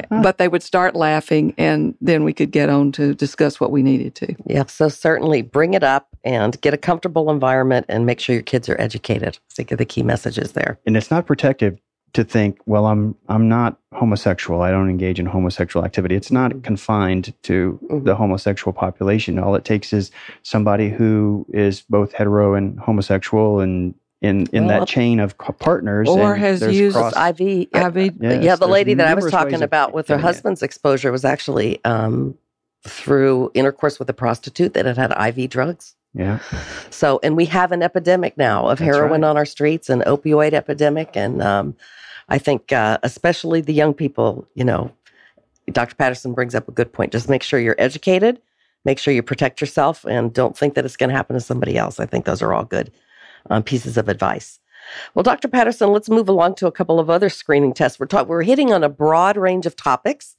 but 0.09 0.37
they 0.37 0.47
would 0.47 0.63
start 0.63 0.95
laughing, 0.95 1.53
and 1.57 1.95
then 2.01 2.23
we 2.23 2.33
could 2.33 2.51
get 2.51 2.69
on 2.69 2.91
to 2.93 3.13
discuss 3.13 3.59
what 3.59 3.71
we 3.71 3.83
needed 3.83 4.15
to. 4.15 4.35
yeah. 4.45 4.65
So 4.67 4.89
certainly 4.89 5.41
bring 5.41 5.73
it 5.73 5.83
up 5.83 6.07
and 6.23 6.59
get 6.61 6.73
a 6.73 6.77
comfortable 6.77 7.29
environment 7.29 7.85
and 7.89 8.05
make 8.05 8.19
sure 8.19 8.33
your 8.33 8.43
kids 8.43 8.67
are 8.69 8.79
educated. 8.79 9.37
I 9.51 9.53
think 9.53 9.71
are 9.71 9.75
the 9.75 9.85
key 9.85 10.03
messages 10.03 10.53
there. 10.53 10.79
and 10.85 10.95
it's 10.97 11.11
not 11.11 11.25
protective 11.25 11.77
to 12.13 12.23
think 12.23 12.57
well 12.65 12.87
i'm 12.87 13.15
i'm 13.27 13.47
not 13.47 13.77
homosexual 13.93 14.61
i 14.63 14.71
don't 14.71 14.89
engage 14.89 15.19
in 15.19 15.27
homosexual 15.27 15.85
activity 15.85 16.15
it's 16.15 16.31
not 16.31 16.63
confined 16.63 17.33
to 17.43 17.79
Mhm. 17.91 18.03
the 18.05 18.15
homosexual 18.15 18.73
population 18.73 19.37
all 19.37 19.53
it 19.53 19.63
takes 19.63 19.93
is 19.93 20.09
somebody 20.41 20.89
who 20.89 21.45
is 21.53 21.81
both 21.87 22.13
hetero 22.13 22.55
and 22.55 22.79
homosexual 22.79 23.59
and 23.59 23.93
in 24.21 24.47
in 24.51 24.65
Well, 24.65 24.79
that 24.81 24.87
chain 24.87 25.19
of 25.19 25.37
partners 25.37 26.09
Or 26.09 26.33
and 26.33 26.41
has 26.41 26.61
used 26.61 26.95
cross- 26.95 27.13
IV. 27.15 27.67
IV, 27.73 28.15
yeah, 28.19 28.39
Yes, 28.41 28.59
the 28.59 28.67
lady 28.67 28.93
that 28.95 29.07
I 29.07 29.13
was 29.13 29.31
talking 29.31 29.61
about 29.61 29.93
with 29.93 30.07
her 30.07 30.15
getting 30.15 30.23
it. 30.23 30.27
husband's 30.27 30.61
exposure 30.63 31.11
was 31.11 31.23
actually 31.23 31.83
um, 31.85 32.35
through 32.87 33.51
intercourse 33.53 33.99
with 33.99 34.09
a 34.09 34.13
prostitute 34.13 34.73
that 34.73 34.85
had 34.85 34.97
had 34.97 35.11
IV 35.37 35.49
drugs. 35.49 35.95
yeah 36.13 36.39
So, 36.89 37.19
and 37.23 37.37
we 37.37 37.45
have 37.45 37.71
an 37.71 37.81
epidemic 37.83 38.37
now 38.37 38.67
of 38.67 38.79
That's 38.79 38.85
heroin 38.95 39.21
right. 39.21 39.29
on 39.29 39.37
our 39.37 39.45
streets, 39.45 39.89
an 39.89 40.01
opioid 40.01 40.53
epidemic, 40.53 41.15
and 41.15 41.41
um, 41.41 41.75
I 42.27 42.37
think 42.39 42.71
uh, 42.71 42.97
especially 43.03 43.61
the 43.61 43.73
young 43.73 43.93
people. 43.93 44.45
You 44.55 44.65
know, 44.65 44.91
Dr. 45.71 45.95
Patterson 45.95 46.33
brings 46.33 46.55
up 46.55 46.67
a 46.67 46.71
good 46.71 46.91
point. 46.91 47.11
Just 47.11 47.29
make 47.29 47.43
sure 47.43 47.59
you're 47.59 47.75
educated, 47.79 48.41
make 48.85 48.99
sure 48.99 49.13
you 49.13 49.23
protect 49.23 49.61
yourself, 49.61 50.03
and 50.05 50.33
don't 50.33 50.57
think 50.57 50.73
that 50.73 50.83
it's 50.85 50.97
going 50.97 51.09
to 51.09 51.15
happen 51.15 51.35
to 51.35 51.41
somebody 51.41 51.77
else. 51.77 51.99
I 51.99 52.05
think 52.05 52.25
those 52.25 52.41
are 52.41 52.53
all 52.53 52.65
good 52.65 52.91
um, 53.49 53.63
pieces 53.63 53.97
of 53.97 54.09
advice. 54.09 54.59
Well, 55.13 55.23
Dr. 55.23 55.47
Patterson, 55.47 55.91
let's 55.91 56.09
move 56.09 56.29
along 56.29 56.55
to 56.55 56.67
a 56.67 56.71
couple 56.71 56.99
of 56.99 57.09
other 57.09 57.29
screening 57.29 57.73
tests. 57.73 57.99
We're 57.99 58.07
talking, 58.07 58.27
we're 58.27 58.43
hitting 58.43 58.73
on 58.73 58.83
a 58.83 58.89
broad 58.89 59.37
range 59.37 59.65
of 59.65 59.75
topics. 59.75 60.35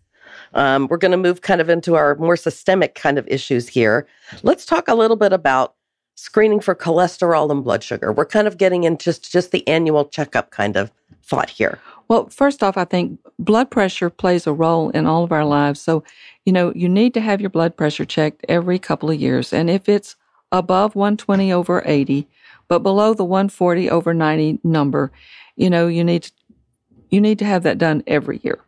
Um, 0.55 0.87
we're 0.89 0.97
going 0.97 1.13
to 1.13 1.17
move 1.17 1.41
kind 1.41 1.61
of 1.61 1.69
into 1.69 1.95
our 1.95 2.15
more 2.17 2.37
systemic 2.37 2.95
kind 2.95 3.19
of 3.19 3.27
issues 3.29 3.69
here. 3.69 4.07
Let's 4.43 4.65
talk 4.67 4.89
a 4.89 4.95
little 4.95 5.17
bit 5.17 5.33
about 5.33 5.75
screening 6.15 6.61
for 6.61 6.75
cholesterol 6.75 7.51
and 7.51 7.65
blood 7.65 7.83
sugar. 7.83 8.13
We're 8.13 8.27
kind 8.27 8.47
of 8.47 8.59
getting 8.59 8.85
into 8.85 9.05
just, 9.05 9.31
just 9.31 9.53
the 9.53 9.67
annual 9.67 10.05
checkup 10.05 10.51
kind 10.51 10.77
of 10.77 10.93
thought 11.23 11.51
here. 11.51 11.79
Well, 12.09 12.29
first 12.29 12.63
off, 12.63 12.77
I 12.77 12.85
think 12.85 13.21
blood 13.39 13.71
pressure 13.71 14.11
plays 14.11 14.47
a 14.47 14.53
role 14.53 14.91
in 14.91 15.07
all 15.07 15.23
of 15.23 15.33
our 15.33 15.45
lives. 15.45 15.81
So, 15.81 16.03
you 16.45 16.53
know, 16.53 16.73
you 16.75 16.89
need 16.89 17.15
to 17.15 17.21
have 17.21 17.41
your 17.41 17.51
blood 17.51 17.77
pressure 17.77 18.05
checked 18.05 18.45
every 18.49 18.79
couple 18.79 19.11
of 19.11 19.21
years. 19.21 19.53
And 19.53 19.71
if 19.71 19.89
it's 19.89 20.17
above 20.51 20.97
120 20.97 21.53
over 21.53 21.83
80, 21.87 22.27
but 22.71 22.85
below 22.85 23.13
the 23.13 23.25
140 23.25 23.91
over 23.91 24.15
90 24.15 24.61
number, 24.63 25.11
you 25.57 25.69
know, 25.69 25.89
you 25.89 26.05
need 26.05 26.23
to, 26.23 26.33
you 27.11 27.21
need 27.21 27.37
to 27.41 27.45
have 27.45 27.65
that 27.65 27.79
done 27.79 28.05
every 28.07 28.41
year. 28.45 28.61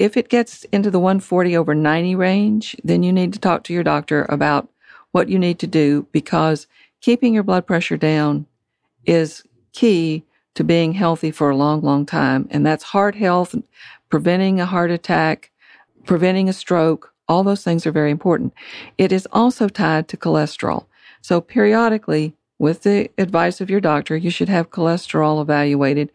If 0.00 0.16
it 0.16 0.28
gets 0.28 0.64
into 0.64 0.90
the 0.90 0.98
140 0.98 1.56
over 1.56 1.72
90 1.72 2.16
range, 2.16 2.74
then 2.82 3.04
you 3.04 3.12
need 3.12 3.32
to 3.32 3.38
talk 3.38 3.62
to 3.64 3.72
your 3.72 3.84
doctor 3.84 4.26
about 4.28 4.68
what 5.12 5.28
you 5.28 5.38
need 5.38 5.60
to 5.60 5.68
do 5.68 6.08
because 6.10 6.66
keeping 7.00 7.32
your 7.32 7.44
blood 7.44 7.64
pressure 7.64 7.96
down 7.96 8.46
is 9.06 9.44
key 9.72 10.24
to 10.56 10.64
being 10.64 10.92
healthy 10.94 11.30
for 11.30 11.48
a 11.48 11.56
long, 11.56 11.80
long 11.80 12.04
time. 12.04 12.48
And 12.50 12.66
that's 12.66 12.82
heart 12.82 13.14
health, 13.14 13.54
preventing 14.10 14.58
a 14.58 14.66
heart 14.66 14.90
attack, 14.90 15.52
preventing 16.04 16.48
a 16.48 16.52
stroke. 16.52 17.14
All 17.28 17.44
those 17.44 17.62
things 17.62 17.86
are 17.86 17.92
very 17.92 18.10
important. 18.10 18.52
It 18.98 19.12
is 19.12 19.28
also 19.30 19.68
tied 19.68 20.08
to 20.08 20.16
cholesterol. 20.16 20.86
So 21.22 21.40
periodically, 21.40 22.34
with 22.64 22.82
the 22.82 23.10
advice 23.18 23.60
of 23.60 23.68
your 23.68 23.78
doctor, 23.78 24.16
you 24.16 24.30
should 24.30 24.48
have 24.48 24.70
cholesterol 24.70 25.42
evaluated. 25.42 26.10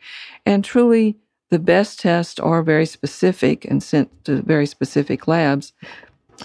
And 0.47 0.65
truly, 0.65 1.15
the 1.51 1.59
best 1.59 1.99
tests 1.99 2.39
are 2.39 2.63
very 2.63 2.87
specific 2.87 3.65
and 3.65 3.83
sent 3.83 4.25
to 4.25 4.41
very 4.41 4.65
specific 4.65 5.27
labs. 5.27 5.73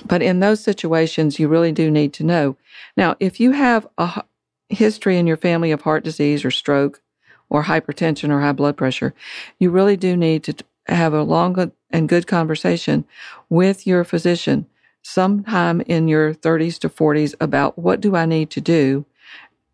But 0.04 0.20
in 0.20 0.40
those 0.40 0.62
situations, 0.62 1.38
you 1.38 1.48
really 1.48 1.72
do 1.72 1.90
need 1.90 2.12
to 2.12 2.22
know. 2.22 2.58
Now, 2.98 3.16
if 3.18 3.40
you 3.40 3.52
have 3.52 3.88
a 3.96 4.24
history 4.68 5.16
in 5.16 5.26
your 5.26 5.38
family 5.38 5.70
of 5.70 5.80
heart 5.80 6.04
disease 6.04 6.44
or 6.44 6.50
stroke, 6.50 7.00
or 7.48 7.62
hypertension 7.62 8.28
or 8.28 8.40
high 8.42 8.52
blood 8.52 8.76
pressure, 8.76 9.14
you 9.58 9.70
really 9.70 9.96
do 9.96 10.18
need 10.18 10.44
to 10.44 10.54
have 10.86 11.14
a 11.14 11.22
long 11.22 11.72
and 11.90 12.10
good 12.10 12.26
conversation 12.26 13.06
with 13.48 13.86
your 13.86 14.04
physician 14.04 14.66
sometime 15.00 15.80
in 15.82 16.08
your 16.08 16.34
30s 16.34 16.78
to 16.80 16.90
40s 16.90 17.34
about 17.40 17.78
what 17.78 18.02
do 18.02 18.14
I 18.14 18.26
need 18.26 18.50
to 18.50 18.60
do 18.60 19.06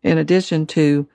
in 0.03 0.17
addition 0.17 0.65
to 0.67 1.07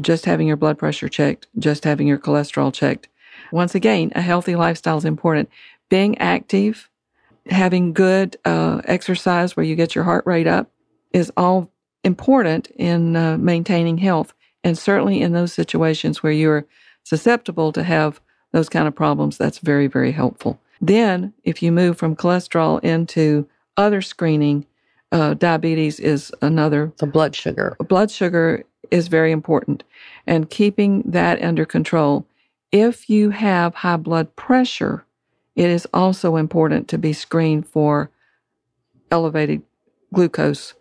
just 0.00 0.24
having 0.24 0.46
your 0.46 0.56
blood 0.56 0.78
pressure 0.78 1.08
checked, 1.08 1.46
just 1.58 1.84
having 1.84 2.06
your 2.06 2.18
cholesterol 2.18 2.72
checked. 2.72 3.08
Once 3.52 3.74
again, 3.74 4.12
a 4.14 4.20
healthy 4.20 4.56
lifestyle 4.56 4.98
is 4.98 5.04
important. 5.04 5.48
Being 5.88 6.18
active, 6.18 6.88
having 7.46 7.92
good 7.92 8.36
uh, 8.44 8.82
exercise 8.84 9.56
where 9.56 9.64
you 9.64 9.74
get 9.74 9.94
your 9.94 10.04
heart 10.04 10.26
rate 10.26 10.46
up 10.46 10.70
is 11.12 11.32
all 11.36 11.70
important 12.04 12.68
in 12.76 13.16
uh, 13.16 13.38
maintaining 13.38 13.98
health. 13.98 14.34
And 14.62 14.76
certainly 14.76 15.20
in 15.20 15.32
those 15.32 15.52
situations 15.52 16.22
where 16.22 16.32
you're 16.32 16.66
susceptible 17.04 17.72
to 17.72 17.82
have 17.82 18.20
those 18.52 18.68
kind 18.68 18.86
of 18.86 18.94
problems, 18.94 19.36
that's 19.36 19.58
very, 19.58 19.86
very 19.86 20.12
helpful. 20.12 20.60
Then, 20.80 21.32
if 21.42 21.62
you 21.62 21.72
move 21.72 21.98
from 21.98 22.16
cholesterol 22.16 22.82
into 22.84 23.48
other 23.76 24.00
screening, 24.00 24.66
uh, 25.12 25.34
diabetes 25.34 26.00
is 26.00 26.32
another. 26.42 26.92
The 26.98 27.06
blood 27.06 27.34
sugar. 27.34 27.76
Blood 27.88 28.10
sugar 28.10 28.64
is 28.90 29.08
very 29.08 29.32
important. 29.32 29.82
And 30.26 30.50
keeping 30.50 31.02
that 31.06 31.42
under 31.42 31.64
control. 31.64 32.26
If 32.70 33.08
you 33.08 33.30
have 33.30 33.74
high 33.76 33.96
blood 33.96 34.36
pressure, 34.36 35.04
it 35.56 35.70
is 35.70 35.86
also 35.94 36.36
important 36.36 36.88
to 36.88 36.98
be 36.98 37.12
screened 37.12 37.66
for 37.66 38.10
elevated 39.10 39.62
glucose 40.12 40.74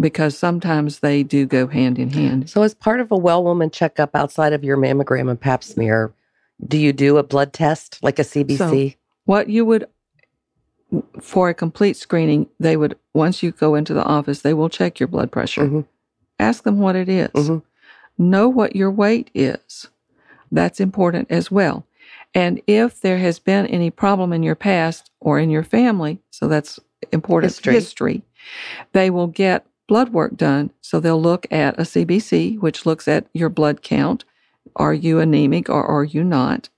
because 0.00 0.36
sometimes 0.36 1.00
they 1.00 1.22
do 1.22 1.46
go 1.46 1.66
hand 1.66 1.98
in 1.98 2.10
hand. 2.10 2.48
So, 2.50 2.62
as 2.62 2.74
part 2.74 3.00
of 3.00 3.12
a 3.12 3.16
well 3.16 3.44
woman 3.44 3.70
checkup 3.70 4.16
outside 4.16 4.52
of 4.52 4.64
your 4.64 4.76
mammogram 4.76 5.30
and 5.30 5.40
pap 5.40 5.62
smear, 5.62 6.12
do 6.66 6.78
you 6.78 6.92
do 6.92 7.18
a 7.18 7.22
blood 7.22 7.52
test 7.52 7.98
like 8.02 8.18
a 8.18 8.22
CBC? 8.22 8.92
So 8.92 8.96
what 9.26 9.48
you 9.48 9.64
would, 9.64 9.86
for 11.20 11.48
a 11.48 11.54
complete 11.54 11.96
screening, 11.96 12.48
they 12.58 12.76
would, 12.76 12.96
once 13.12 13.42
you 13.42 13.52
go 13.52 13.74
into 13.74 13.94
the 13.94 14.04
office, 14.04 14.42
they 14.42 14.54
will 14.54 14.68
check 14.68 15.00
your 15.00 15.06
blood 15.06 15.30
pressure. 15.32 15.62
Mm-hmm. 15.62 15.80
Ask 16.38 16.64
them 16.64 16.78
what 16.78 16.96
it 16.96 17.08
is. 17.08 17.30
Mm-hmm. 17.30 18.30
Know 18.30 18.48
what 18.48 18.76
your 18.76 18.90
weight 18.90 19.30
is. 19.34 19.88
That's 20.50 20.80
important 20.80 21.30
as 21.30 21.50
well. 21.50 21.86
And 22.34 22.60
if 22.66 23.00
there 23.00 23.18
has 23.18 23.38
been 23.38 23.66
any 23.66 23.90
problem 23.90 24.32
in 24.32 24.42
your 24.42 24.54
past 24.54 25.10
or 25.20 25.38
in 25.38 25.50
your 25.50 25.62
family, 25.62 26.18
so 26.30 26.48
that's 26.48 26.80
important 27.12 27.52
history, 27.52 27.74
history 27.74 28.22
they 28.92 29.10
will 29.10 29.26
get 29.26 29.66
blood 29.86 30.10
work 30.10 30.36
done. 30.36 30.70
So 30.80 31.00
they'll 31.00 31.20
look 31.20 31.46
at 31.50 31.78
a 31.78 31.82
CBC, 31.82 32.58
which 32.58 32.86
looks 32.86 33.06
at 33.08 33.26
your 33.32 33.48
blood 33.48 33.82
count. 33.82 34.24
Are 34.76 34.94
you 34.94 35.20
anemic 35.20 35.68
or 35.68 35.84
are 35.84 36.04
you 36.04 36.24
not? 36.24 36.68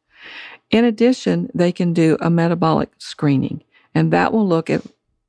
In 0.70 0.84
addition, 0.84 1.50
they 1.54 1.70
can 1.70 1.92
do 1.92 2.16
a 2.20 2.28
metabolic 2.28 2.90
screening, 2.98 3.62
and 3.96 4.12
that 4.12 4.30
will 4.30 4.46
look 4.46 4.68
at 4.68 4.82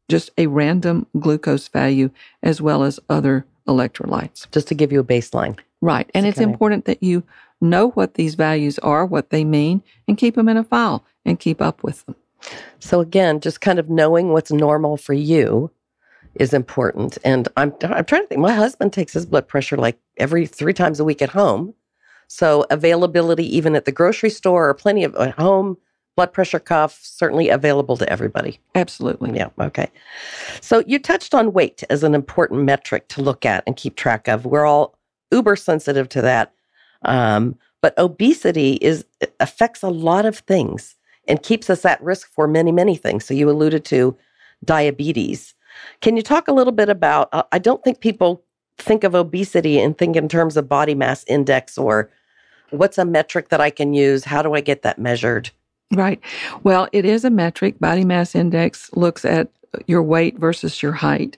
just 0.09 0.29
a 0.37 0.47
random 0.47 1.07
glucose 1.17 1.69
value 1.69 2.09
as 2.43 2.61
well 2.61 2.83
as 2.83 2.99
other 3.09 3.45
electrolytes. 3.65 4.51
Just 4.51 4.67
to 4.67 4.75
give 4.75 4.91
you 4.91 4.99
a 4.99 5.05
baseline. 5.05 5.57
Right. 5.79 6.09
And 6.13 6.25
it's 6.25 6.41
important 6.41 6.83
that 6.83 7.01
you 7.01 7.23
know 7.61 7.91
what 7.91 8.15
these 8.15 8.35
values 8.35 8.77
are, 8.79 9.05
what 9.05 9.29
they 9.29 9.45
mean, 9.45 9.83
and 10.05 10.17
keep 10.17 10.35
them 10.35 10.49
in 10.49 10.57
a 10.57 10.65
file 10.65 11.05
and 11.23 11.39
keep 11.39 11.61
up 11.61 11.81
with 11.81 12.05
them. 12.05 12.15
So, 12.79 12.99
again, 12.99 13.39
just 13.39 13.61
kind 13.61 13.79
of 13.79 13.89
knowing 13.89 14.33
what's 14.33 14.51
normal 14.51 14.97
for 14.97 15.13
you 15.13 15.71
is 16.35 16.53
important. 16.53 17.17
And 17.23 17.47
I'm 17.55 17.73
I'm 17.83 18.03
trying 18.03 18.23
to 18.23 18.27
think. 18.27 18.41
My 18.41 18.53
husband 18.53 18.91
takes 18.91 19.13
his 19.13 19.25
blood 19.25 19.47
pressure 19.47 19.77
like 19.77 19.97
every 20.17 20.45
three 20.45 20.73
times 20.73 20.99
a 20.99 21.05
week 21.05 21.21
at 21.21 21.29
home. 21.29 21.73
So 22.27 22.65
availability 22.69 23.45
even 23.55 23.75
at 23.75 23.85
the 23.85 23.93
grocery 23.93 24.29
store 24.29 24.67
or 24.67 24.73
plenty 24.73 25.05
of 25.05 25.15
at 25.15 25.35
home 25.35 25.77
blood 26.17 26.33
pressure 26.33 26.59
cuff 26.59 26.99
certainly 27.03 27.47
available 27.47 27.95
to 27.95 28.09
everybody. 28.11 28.59
Absolutely. 28.75 29.37
Yeah. 29.37 29.49
Okay. 29.59 29.89
So 30.59 30.83
you 30.87 30.97
touched 30.97 31.35
on 31.35 31.53
weight 31.53 31.83
as 31.91 32.03
an 32.03 32.15
important 32.15 32.63
metric 32.63 33.07
to 33.09 33.21
look 33.21 33.45
at 33.45 33.63
and 33.67 33.77
keep 33.77 33.95
track 33.95 34.27
of. 34.27 34.43
We're 34.45 34.65
all 34.65 34.97
uber 35.31 35.55
sensitive 35.55 36.09
to 36.09 36.21
that. 36.23 36.53
Um, 37.03 37.55
but 37.81 37.97
obesity 37.99 38.73
is 38.81 39.05
affects 39.39 39.83
a 39.83 39.89
lot 39.89 40.25
of 40.25 40.39
things 40.39 40.95
and 41.27 41.43
keeps 41.43 41.69
us 41.69 41.85
at 41.85 42.01
risk 42.01 42.29
for 42.31 42.47
many, 42.47 42.71
many 42.71 42.95
things. 42.95 43.23
So 43.23 43.35
you 43.35 43.47
alluded 43.49 43.85
to 43.85 44.17
diabetes. 44.65 45.53
Can 46.01 46.17
you 46.17 46.23
talk 46.23 46.47
a 46.47 46.53
little 46.53 46.73
bit 46.73 46.89
about? 46.89 47.29
Uh, 47.31 47.43
I 47.51 47.59
don't 47.59 47.83
think 47.83 47.99
people 47.99 48.43
think 48.79 49.03
of 49.03 49.13
obesity 49.13 49.79
and 49.79 49.95
think 49.95 50.15
in 50.15 50.27
terms 50.27 50.57
of 50.57 50.67
body 50.67 50.95
mass 50.95 51.23
index 51.27 51.77
or 51.77 52.09
what's 52.71 52.97
a 52.97 53.05
metric 53.05 53.49
that 53.49 53.61
I 53.61 53.69
can 53.69 53.93
use? 53.93 54.23
How 54.23 54.41
do 54.41 54.55
I 54.55 54.61
get 54.61 54.81
that 54.81 54.97
measured? 54.97 55.51
Right. 55.93 56.19
Well, 56.63 56.89
it 56.91 57.05
is 57.05 57.23
a 57.23 57.29
metric. 57.29 57.79
Body 57.79 58.03
mass 58.03 58.35
index 58.35 58.89
looks 58.93 59.23
at 59.23 59.49
your 59.85 60.03
weight 60.03 60.37
versus 60.37 60.81
your 60.81 60.91
height. 60.93 61.37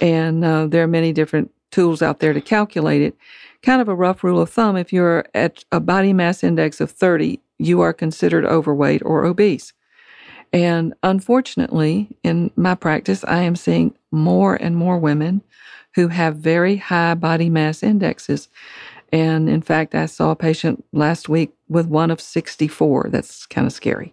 And 0.00 0.44
uh, 0.44 0.66
there 0.66 0.82
are 0.82 0.88
many 0.88 1.12
different 1.12 1.50
tools 1.70 2.02
out 2.02 2.20
there 2.20 2.32
to 2.32 2.40
calculate 2.40 3.02
it. 3.02 3.16
Kind 3.62 3.80
of 3.80 3.88
a 3.88 3.94
rough 3.94 4.24
rule 4.24 4.40
of 4.40 4.50
thumb 4.50 4.76
if 4.76 4.92
you're 4.92 5.26
at 5.34 5.64
a 5.72 5.80
body 5.80 6.12
mass 6.12 6.42
index 6.42 6.80
of 6.80 6.90
30, 6.90 7.40
you 7.58 7.80
are 7.80 7.92
considered 7.92 8.44
overweight 8.44 9.02
or 9.04 9.24
obese. 9.24 9.72
And 10.52 10.94
unfortunately, 11.02 12.16
in 12.22 12.50
my 12.56 12.74
practice, 12.74 13.24
I 13.24 13.42
am 13.42 13.56
seeing 13.56 13.94
more 14.10 14.54
and 14.54 14.76
more 14.76 14.98
women 14.98 15.42
who 15.94 16.08
have 16.08 16.36
very 16.36 16.76
high 16.76 17.14
body 17.14 17.50
mass 17.50 17.82
indexes. 17.82 18.48
And 19.16 19.48
in 19.48 19.62
fact, 19.62 19.94
I 19.94 20.04
saw 20.04 20.32
a 20.32 20.36
patient 20.36 20.84
last 20.92 21.26
week 21.26 21.54
with 21.70 21.86
one 21.86 22.10
of 22.10 22.20
64. 22.20 23.08
That's 23.08 23.46
kind 23.46 23.66
of 23.66 23.72
scary. 23.72 24.12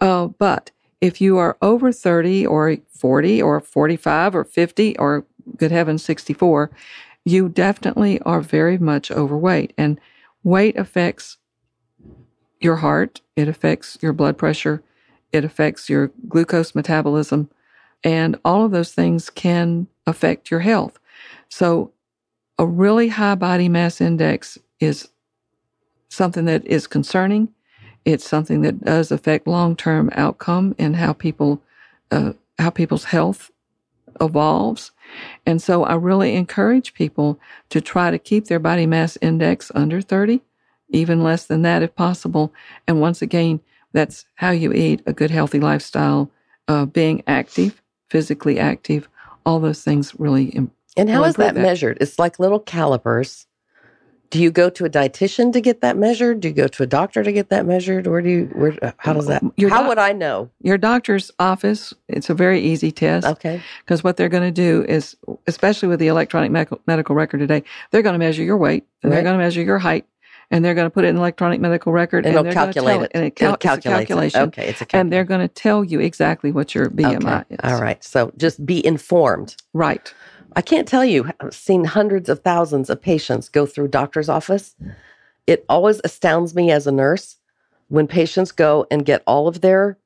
Uh, 0.00 0.26
but 0.26 0.72
if 1.00 1.20
you 1.20 1.38
are 1.38 1.56
over 1.62 1.92
30 1.92 2.44
or 2.44 2.76
40 2.88 3.40
or 3.40 3.60
45 3.60 4.34
or 4.34 4.42
50 4.42 4.98
or 4.98 5.24
good 5.56 5.70
heavens, 5.70 6.02
64, 6.04 6.72
you 7.24 7.48
definitely 7.48 8.20
are 8.22 8.40
very 8.40 8.78
much 8.78 9.12
overweight. 9.12 9.72
And 9.78 10.00
weight 10.42 10.76
affects 10.76 11.36
your 12.60 12.76
heart, 12.76 13.20
it 13.36 13.46
affects 13.46 13.96
your 14.00 14.12
blood 14.12 14.36
pressure, 14.36 14.82
it 15.30 15.44
affects 15.44 15.88
your 15.88 16.10
glucose 16.28 16.74
metabolism, 16.74 17.48
and 18.02 18.36
all 18.44 18.64
of 18.64 18.72
those 18.72 18.92
things 18.92 19.30
can 19.30 19.86
affect 20.04 20.50
your 20.50 20.60
health. 20.60 20.98
So, 21.48 21.92
a 22.60 22.66
really 22.66 23.08
high 23.08 23.34
body 23.34 23.70
mass 23.70 24.02
index 24.02 24.58
is 24.80 25.08
something 26.10 26.44
that 26.44 26.62
is 26.66 26.86
concerning. 26.86 27.48
It's 28.04 28.28
something 28.28 28.60
that 28.60 28.84
does 28.84 29.10
affect 29.10 29.46
long 29.46 29.74
term 29.74 30.10
outcome 30.12 30.74
and 30.78 30.94
how 30.94 31.14
people 31.14 31.62
uh, 32.10 32.34
how 32.58 32.68
people's 32.68 33.04
health 33.04 33.50
evolves. 34.20 34.92
And 35.46 35.62
so 35.62 35.84
I 35.84 35.94
really 35.94 36.34
encourage 36.36 36.92
people 36.92 37.40
to 37.70 37.80
try 37.80 38.10
to 38.10 38.18
keep 38.18 38.44
their 38.44 38.58
body 38.58 38.84
mass 38.84 39.16
index 39.22 39.72
under 39.74 40.02
30, 40.02 40.42
even 40.90 41.22
less 41.22 41.46
than 41.46 41.62
that 41.62 41.82
if 41.82 41.94
possible. 41.94 42.52
And 42.86 43.00
once 43.00 43.22
again, 43.22 43.60
that's 43.94 44.26
how 44.34 44.50
you 44.50 44.74
eat 44.74 45.00
a 45.06 45.14
good, 45.14 45.30
healthy 45.30 45.60
lifestyle, 45.60 46.30
uh, 46.68 46.84
being 46.84 47.22
active, 47.26 47.80
physically 48.10 48.58
active, 48.58 49.08
all 49.46 49.60
those 49.60 49.82
things 49.82 50.14
really. 50.20 50.68
And 51.00 51.08
how 51.10 51.22
is 51.24 51.30
is 51.30 51.36
that, 51.36 51.54
measured? 51.54 51.98
It's 52.00 52.18
like 52.18 52.38
little 52.38 52.60
calipers. 52.60 53.46
Do 54.28 54.40
you 54.40 54.52
go 54.52 54.70
to 54.70 54.84
a 54.84 54.88
dietitian 54.90 55.52
to 55.54 55.60
get 55.60 55.80
that 55.80 55.96
measured? 55.96 56.38
Do 56.38 56.48
you 56.48 56.54
go 56.54 56.68
to 56.68 56.82
a 56.84 56.86
doctor 56.86 57.24
to 57.24 57.32
get 57.32 57.48
that 57.48 57.66
measured? 57.66 58.06
Where 58.06 58.22
do 58.22 58.28
you? 58.28 58.44
Where? 58.54 58.76
uh, 58.80 58.92
How 58.98 59.12
does 59.12 59.26
that? 59.26 59.42
Your 59.56 59.70
how 59.70 59.78
doc- 59.80 59.88
would 59.88 59.98
I 59.98 60.12
know? 60.12 60.50
Your 60.62 60.78
doctor's 60.78 61.32
office, 61.40 61.92
it's 62.06 62.30
a 62.30 62.34
very 62.34 62.60
easy 62.60 62.92
test. 62.92 63.26
Okay. 63.26 63.60
because 63.84 64.04
what 64.04 64.16
they're 64.16 64.28
going 64.28 64.44
to 64.44 64.52
do 64.52 64.84
is, 64.88 65.16
especially 65.48 65.88
with 65.88 65.98
the 65.98 66.06
electronic 66.06 66.52
medical, 66.52 66.80
medical 66.86 67.16
record 67.16 67.38
today, 67.38 67.64
they're 67.90 68.02
going 68.02 68.12
to 68.12 68.20
measure 68.20 68.44
your 68.44 68.56
weight 68.58 68.84
and 69.02 69.10
they're 69.10 69.22
going 69.22 69.34
to 69.36 69.42
measure 69.42 69.62
your 69.62 69.78
height 69.80 70.06
and 70.52 70.64
they're 70.64 70.74
going 70.74 70.86
to 70.86 70.90
put 70.90 71.04
it 71.04 71.08
in 71.08 71.16
electronic 71.16 71.60
medical 71.60 71.90
record 71.92 72.24
And 72.24 72.32
it'll 72.34 72.44
they're 72.44 72.52
calculate 72.52 72.94
tell 72.94 73.02
it. 73.02 73.10
And 73.14 73.24
it 73.24 73.32
It'll 73.40 73.56
cal- 73.56 73.74
it's 73.76 73.86
a 73.86 73.90
calculate 73.90 74.02
it. 74.02 74.06
calculation. 74.06 74.40
Okay, 74.42 74.68
it's 74.68 74.80
a 74.80 74.86
And 74.96 75.12
they're 75.12 75.24
going 75.24 75.40
to 75.40 75.48
tell 75.48 75.82
you 75.82 75.98
exactly 75.98 76.52
what 76.52 76.72
your 76.72 76.88
BMI 76.88 77.40
Okay. 77.42 77.54
is. 77.64 77.72
All 77.72 77.80
right. 77.80 78.02
So 78.04 78.32
just 78.36 78.64
be 78.64 78.84
informed. 78.86 79.56
Right. 79.72 80.14
I 80.56 80.62
can't 80.62 80.88
tell 80.88 81.04
you, 81.04 81.30
I've 81.40 81.54
seen 81.54 81.84
hundreds 81.84 82.28
of 82.28 82.40
thousands 82.40 82.90
of 82.90 83.00
patients 83.00 83.48
go 83.48 83.66
through 83.66 83.88
doctor's 83.88 84.28
office. 84.28 84.74
Mm. 84.82 84.94
It 85.46 85.64
always 85.68 86.00
astounds 86.04 86.54
me 86.54 86.70
as 86.70 86.86
a 86.86 86.92
nurse 86.92 87.36
when 87.88 88.06
patients 88.06 88.52
go 88.52 88.86
and 88.90 89.04
get 89.04 89.22
all 89.26 89.48
of 89.48 89.60
their 89.60 89.98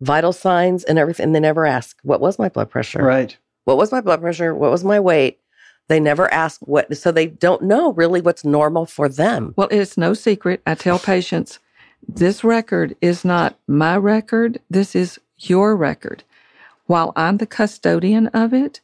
vital 0.00 0.32
signs 0.32 0.84
and 0.84 0.98
everything, 0.98 1.24
and 1.24 1.34
they 1.34 1.40
never 1.40 1.66
ask, 1.66 1.98
What 2.02 2.20
was 2.20 2.38
my 2.38 2.48
blood 2.48 2.70
pressure? 2.70 3.02
Right. 3.02 3.36
What 3.64 3.76
was 3.76 3.92
my 3.92 4.00
blood 4.00 4.20
pressure? 4.20 4.54
What 4.54 4.70
was 4.70 4.84
my 4.84 4.98
weight? 5.00 5.38
They 5.88 6.00
never 6.00 6.32
ask 6.32 6.60
what, 6.62 6.96
so 6.96 7.12
they 7.12 7.26
don't 7.26 7.62
know 7.62 7.92
really 7.92 8.20
what's 8.20 8.44
normal 8.44 8.86
for 8.86 9.08
them. 9.08 9.54
Well, 9.56 9.68
it's 9.70 9.96
no 9.96 10.14
secret. 10.14 10.62
I 10.66 10.74
tell 10.74 10.98
patients 11.00 11.58
this 12.08 12.42
record 12.42 12.96
is 13.00 13.24
not 13.24 13.58
my 13.66 13.96
record. 13.96 14.60
This 14.70 14.94
is 14.96 15.20
your 15.38 15.76
record. 15.76 16.24
While 16.86 17.12
I'm 17.14 17.36
the 17.36 17.46
custodian 17.46 18.28
of 18.28 18.52
it, 18.52 18.80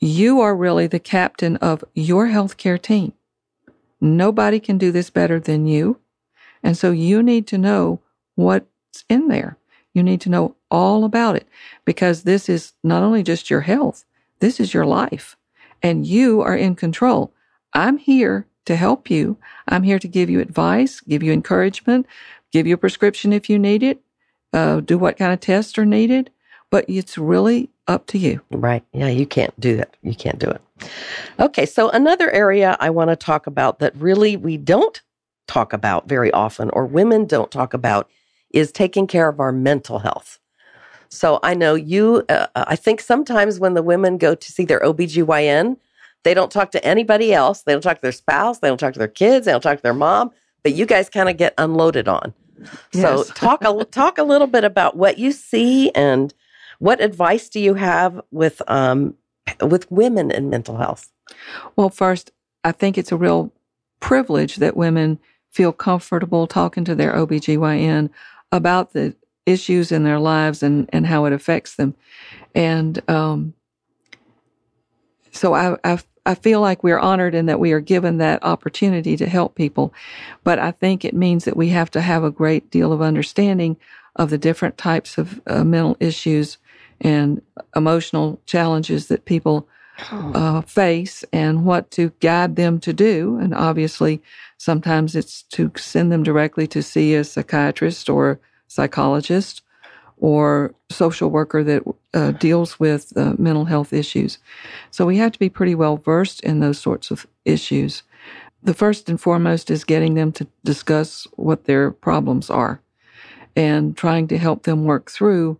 you 0.00 0.40
are 0.40 0.54
really 0.54 0.86
the 0.86 1.00
captain 1.00 1.56
of 1.56 1.84
your 1.94 2.28
healthcare 2.28 2.80
team. 2.80 3.12
Nobody 4.00 4.60
can 4.60 4.78
do 4.78 4.92
this 4.92 5.10
better 5.10 5.40
than 5.40 5.66
you. 5.66 5.98
And 6.62 6.76
so 6.76 6.90
you 6.90 7.22
need 7.22 7.46
to 7.48 7.58
know 7.58 8.00
what's 8.34 9.04
in 9.08 9.28
there. 9.28 9.56
You 9.94 10.02
need 10.02 10.20
to 10.22 10.30
know 10.30 10.54
all 10.70 11.04
about 11.04 11.36
it 11.36 11.48
because 11.84 12.22
this 12.22 12.48
is 12.48 12.74
not 12.84 13.02
only 13.02 13.22
just 13.22 13.50
your 13.50 13.62
health, 13.62 14.04
this 14.38 14.60
is 14.60 14.72
your 14.72 14.86
life 14.86 15.36
and 15.82 16.06
you 16.06 16.40
are 16.40 16.56
in 16.56 16.74
control. 16.74 17.32
I'm 17.72 17.98
here 17.98 18.46
to 18.66 18.76
help 18.76 19.10
you. 19.10 19.38
I'm 19.66 19.82
here 19.82 19.98
to 19.98 20.08
give 20.08 20.30
you 20.30 20.40
advice, 20.40 21.00
give 21.00 21.22
you 21.22 21.32
encouragement, 21.32 22.06
give 22.52 22.66
you 22.66 22.74
a 22.74 22.78
prescription 22.78 23.32
if 23.32 23.48
you 23.48 23.58
need 23.58 23.82
it, 23.82 24.00
uh, 24.52 24.80
do 24.80 24.98
what 24.98 25.16
kind 25.16 25.32
of 25.32 25.40
tests 25.40 25.78
are 25.78 25.86
needed. 25.86 26.30
But 26.70 26.84
it's 26.88 27.16
really 27.16 27.70
up 27.88 28.06
to 28.08 28.18
you. 28.18 28.40
Right. 28.50 28.84
Yeah, 28.92 29.08
you 29.08 29.26
can't 29.26 29.58
do 29.58 29.76
that. 29.76 29.96
You 30.02 30.14
can't 30.14 30.38
do 30.38 30.48
it. 30.48 30.60
Okay. 31.40 31.66
So, 31.66 31.88
another 31.90 32.30
area 32.30 32.76
I 32.78 32.90
want 32.90 33.10
to 33.10 33.16
talk 33.16 33.46
about 33.46 33.80
that 33.80 33.96
really 33.96 34.36
we 34.36 34.56
don't 34.56 35.00
talk 35.46 35.72
about 35.72 36.08
very 36.08 36.30
often, 36.32 36.70
or 36.70 36.86
women 36.86 37.26
don't 37.26 37.50
talk 37.50 37.74
about, 37.74 38.08
is 38.52 38.70
taking 38.70 39.06
care 39.06 39.28
of 39.28 39.40
our 39.40 39.52
mental 39.52 39.98
health. 39.98 40.38
So, 41.08 41.40
I 41.42 41.54
know 41.54 41.74
you, 41.74 42.24
uh, 42.28 42.46
I 42.54 42.76
think 42.76 43.00
sometimes 43.00 43.58
when 43.58 43.74
the 43.74 43.82
women 43.82 44.18
go 44.18 44.34
to 44.34 44.52
see 44.52 44.64
their 44.64 44.80
OBGYN, 44.80 45.76
they 46.24 46.34
don't 46.34 46.50
talk 46.52 46.70
to 46.72 46.84
anybody 46.84 47.32
else. 47.32 47.62
They 47.62 47.72
don't 47.72 47.80
talk 47.80 47.96
to 47.96 48.02
their 48.02 48.12
spouse. 48.12 48.58
They 48.58 48.68
don't 48.68 48.78
talk 48.78 48.92
to 48.92 48.98
their 48.98 49.08
kids. 49.08 49.46
They 49.46 49.52
don't 49.52 49.62
talk 49.62 49.78
to 49.78 49.82
their 49.82 49.94
mom. 49.94 50.30
But 50.62 50.74
you 50.74 50.84
guys 50.86 51.08
kind 51.08 51.28
of 51.28 51.36
get 51.36 51.54
unloaded 51.56 52.08
on. 52.08 52.34
So 52.92 53.18
Yes. 53.18 53.28
talk 53.34 53.64
a 53.64 53.84
talk 53.84 54.18
a 54.18 54.24
little 54.24 54.46
bit 54.46 54.64
about 54.64 54.96
what 54.96 55.18
you 55.18 55.32
see 55.32 55.90
and 55.92 56.34
what 56.78 57.00
advice 57.00 57.48
do 57.48 57.60
you 57.60 57.74
have 57.74 58.20
with 58.30 58.62
um 58.68 59.14
with 59.60 59.90
women 59.90 60.30
in 60.30 60.50
mental 60.50 60.76
health? 60.76 61.10
Well, 61.76 61.90
first, 61.90 62.30
I 62.64 62.72
think 62.72 62.98
it's 62.98 63.12
a 63.12 63.16
real 63.16 63.52
privilege 64.00 64.56
that 64.56 64.76
women 64.76 65.18
feel 65.50 65.72
comfortable 65.72 66.46
talking 66.46 66.84
to 66.84 66.94
their 66.94 67.12
OBGYN 67.14 68.10
about 68.52 68.92
the 68.92 69.14
issues 69.46 69.90
in 69.90 70.04
their 70.04 70.18
lives 70.18 70.62
and, 70.62 70.88
and 70.92 71.06
how 71.06 71.24
it 71.24 71.32
affects 71.32 71.76
them. 71.76 71.94
And 72.54 73.02
um, 73.08 73.54
so 75.32 75.54
I, 75.54 75.76
I, 75.84 75.98
I 76.26 76.34
feel 76.34 76.60
like 76.60 76.84
we're 76.84 76.98
honored 76.98 77.34
and 77.34 77.48
that 77.48 77.60
we 77.60 77.72
are 77.72 77.80
given 77.80 78.18
that 78.18 78.44
opportunity 78.44 79.16
to 79.16 79.26
help 79.26 79.54
people. 79.54 79.94
But 80.44 80.58
I 80.58 80.72
think 80.72 81.04
it 81.04 81.14
means 81.14 81.44
that 81.44 81.56
we 81.56 81.70
have 81.70 81.90
to 81.92 82.02
have 82.02 82.24
a 82.24 82.30
great 82.30 82.70
deal 82.70 82.92
of 82.92 83.00
understanding 83.00 83.76
of 84.16 84.30
the 84.30 84.38
different 84.38 84.76
types 84.76 85.16
of 85.16 85.40
uh, 85.46 85.64
mental 85.64 85.96
issues 86.00 86.58
and 87.00 87.42
emotional 87.74 88.40
challenges 88.46 89.08
that 89.08 89.24
people 89.24 89.68
uh, 90.34 90.60
face 90.62 91.24
and 91.32 91.64
what 91.64 91.90
to 91.92 92.12
guide 92.20 92.56
them 92.56 92.78
to 92.80 92.92
do. 92.92 93.38
And 93.40 93.54
obviously, 93.54 94.22
sometimes 94.56 95.16
it's 95.16 95.42
to 95.42 95.72
send 95.76 96.12
them 96.12 96.22
directly 96.22 96.66
to 96.68 96.82
see 96.82 97.14
a 97.14 97.24
psychiatrist 97.24 98.08
or 98.08 98.40
psychologist 98.68 99.62
or 100.20 100.74
social 100.90 101.30
worker 101.30 101.62
that 101.64 101.82
uh, 102.14 102.32
deals 102.32 102.78
with 102.80 103.16
uh, 103.16 103.34
mental 103.38 103.64
health 103.64 103.92
issues. 103.92 104.38
So 104.90 105.06
we 105.06 105.16
have 105.18 105.32
to 105.32 105.38
be 105.38 105.48
pretty 105.48 105.74
well 105.74 105.96
versed 105.96 106.40
in 106.40 106.60
those 106.60 106.78
sorts 106.78 107.10
of 107.10 107.26
issues. 107.44 108.02
The 108.62 108.74
first 108.74 109.08
and 109.08 109.20
foremost 109.20 109.70
is 109.70 109.84
getting 109.84 110.14
them 110.14 110.32
to 110.32 110.46
discuss 110.64 111.26
what 111.36 111.64
their 111.64 111.92
problems 111.92 112.50
are 112.50 112.80
and 113.54 113.96
trying 113.96 114.28
to 114.28 114.38
help 114.38 114.64
them 114.64 114.84
work 114.84 115.10
through 115.10 115.58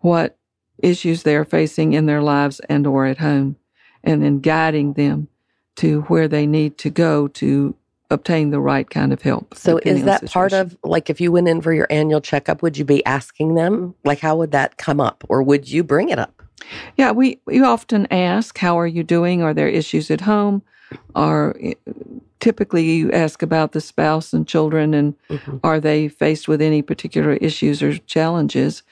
what 0.00 0.36
issues 0.82 1.22
they 1.22 1.36
are 1.36 1.44
facing 1.44 1.92
in 1.92 2.06
their 2.06 2.22
lives 2.22 2.60
and 2.68 2.86
or 2.86 3.06
at 3.06 3.18
home 3.18 3.56
and 4.04 4.22
then 4.22 4.40
guiding 4.40 4.94
them 4.94 5.28
to 5.76 6.02
where 6.02 6.28
they 6.28 6.46
need 6.46 6.76
to 6.78 6.90
go 6.90 7.28
to 7.28 7.74
obtain 8.10 8.50
the 8.50 8.60
right 8.60 8.90
kind 8.90 9.12
of 9.12 9.22
help. 9.22 9.54
So 9.54 9.78
is 9.84 10.04
that 10.04 10.26
part 10.26 10.52
of 10.52 10.76
like 10.84 11.08
if 11.08 11.20
you 11.20 11.32
went 11.32 11.48
in 11.48 11.62
for 11.62 11.72
your 11.72 11.86
annual 11.88 12.20
checkup, 12.20 12.60
would 12.62 12.76
you 12.76 12.84
be 12.84 13.04
asking 13.06 13.54
them? 13.54 13.94
Like 14.04 14.18
how 14.20 14.36
would 14.36 14.50
that 14.52 14.76
come 14.76 15.00
up? 15.00 15.24
Or 15.28 15.42
would 15.42 15.70
you 15.70 15.82
bring 15.82 16.10
it 16.10 16.18
up? 16.18 16.42
Yeah, 16.96 17.10
we, 17.12 17.40
we 17.46 17.62
often 17.62 18.06
ask, 18.12 18.58
How 18.58 18.78
are 18.78 18.86
you 18.86 19.02
doing? 19.02 19.42
Are 19.42 19.54
there 19.54 19.68
issues 19.68 20.10
at 20.10 20.20
home? 20.20 20.62
Or 21.14 21.56
eh, 21.60 21.74
typically 22.40 22.84
you 22.84 23.10
ask 23.12 23.42
about 23.42 23.72
the 23.72 23.80
spouse 23.80 24.32
and 24.32 24.46
children 24.46 24.92
and 24.94 25.14
Mhm. 25.30 25.60
are 25.64 25.80
they 25.80 26.08
faced 26.08 26.48
with 26.48 26.60
any 26.60 26.82
particular 26.82 27.32
issues 27.34 27.82
or 27.82 27.96
challenges? 27.98 28.82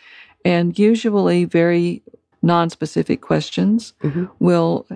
And 0.45 0.79
usually, 0.79 1.45
very 1.45 2.03
non 2.43 2.71
specific 2.71 3.21
questions 3.21 3.93
Mhm. 4.03 4.31
will 4.39 4.87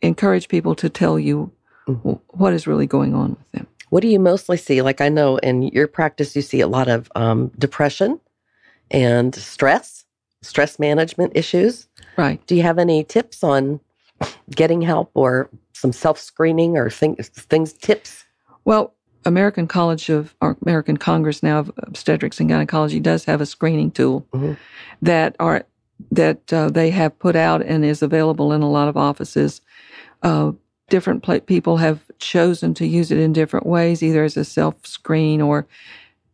encourage 0.00 0.48
people 0.48 0.74
to 0.76 0.88
tell 0.88 1.18
you 1.18 1.50
Mhm. 1.86 2.18
what 2.28 2.52
is 2.54 2.66
really 2.66 2.86
going 2.86 3.14
on 3.14 3.30
with 3.30 3.50
them. 3.52 3.66
What 3.90 4.00
do 4.00 4.08
you 4.08 4.18
mostly 4.18 4.56
see? 4.56 4.80
Like 4.82 5.00
I 5.00 5.08
know 5.10 5.36
in 5.38 5.62
your 5.64 5.86
practice, 5.86 6.34
you 6.34 6.42
see 6.42 6.60
a 6.60 6.66
lot 6.66 6.88
of 6.88 7.10
um, 7.14 7.48
depression 7.58 8.20
and 8.90 9.34
stress, 9.34 10.04
stress 10.42 10.78
management 10.78 11.32
issues. 11.34 11.86
Right. 12.16 12.44
Do 12.46 12.54
you 12.56 12.62
have 12.62 12.78
any 12.78 13.04
tips 13.04 13.44
on 13.44 13.80
getting 14.50 14.80
help 14.82 15.10
or 15.14 15.50
some 15.74 15.92
self 15.92 16.18
screening 16.18 16.76
or 16.78 16.88
things, 16.88 17.28
things, 17.28 17.72
tips? 17.74 18.24
Well, 18.64 18.94
American 19.24 19.66
College 19.66 20.08
of 20.10 20.34
or 20.40 20.56
American 20.64 20.96
Congress 20.96 21.42
now 21.42 21.60
of 21.60 21.72
Obstetrics 21.78 22.40
and 22.40 22.48
Gynecology 22.48 23.00
does 23.00 23.24
have 23.24 23.40
a 23.40 23.46
screening 23.46 23.90
tool 23.90 24.26
Mhm. 24.32 24.56
that 25.02 25.36
are 25.40 25.64
that 26.10 26.52
uh, 26.52 26.68
they 26.68 26.90
have 26.90 27.18
put 27.18 27.36
out 27.36 27.62
and 27.62 27.84
is 27.84 28.02
available 28.02 28.52
in 28.52 28.62
a 28.62 28.70
lot 28.70 28.88
of 28.88 28.96
offices. 28.96 29.60
Uh, 30.22 30.52
different 30.90 31.22
pla 31.22 31.38
people 31.38 31.76
have 31.78 32.00
chosen 32.18 32.74
to 32.74 32.86
use 32.86 33.10
it 33.10 33.18
in 33.18 33.32
different 33.32 33.64
ways, 33.66 34.02
either 34.02 34.24
as 34.24 34.36
a 34.36 34.44
self 34.44 34.86
screen 34.86 35.40
or 35.40 35.66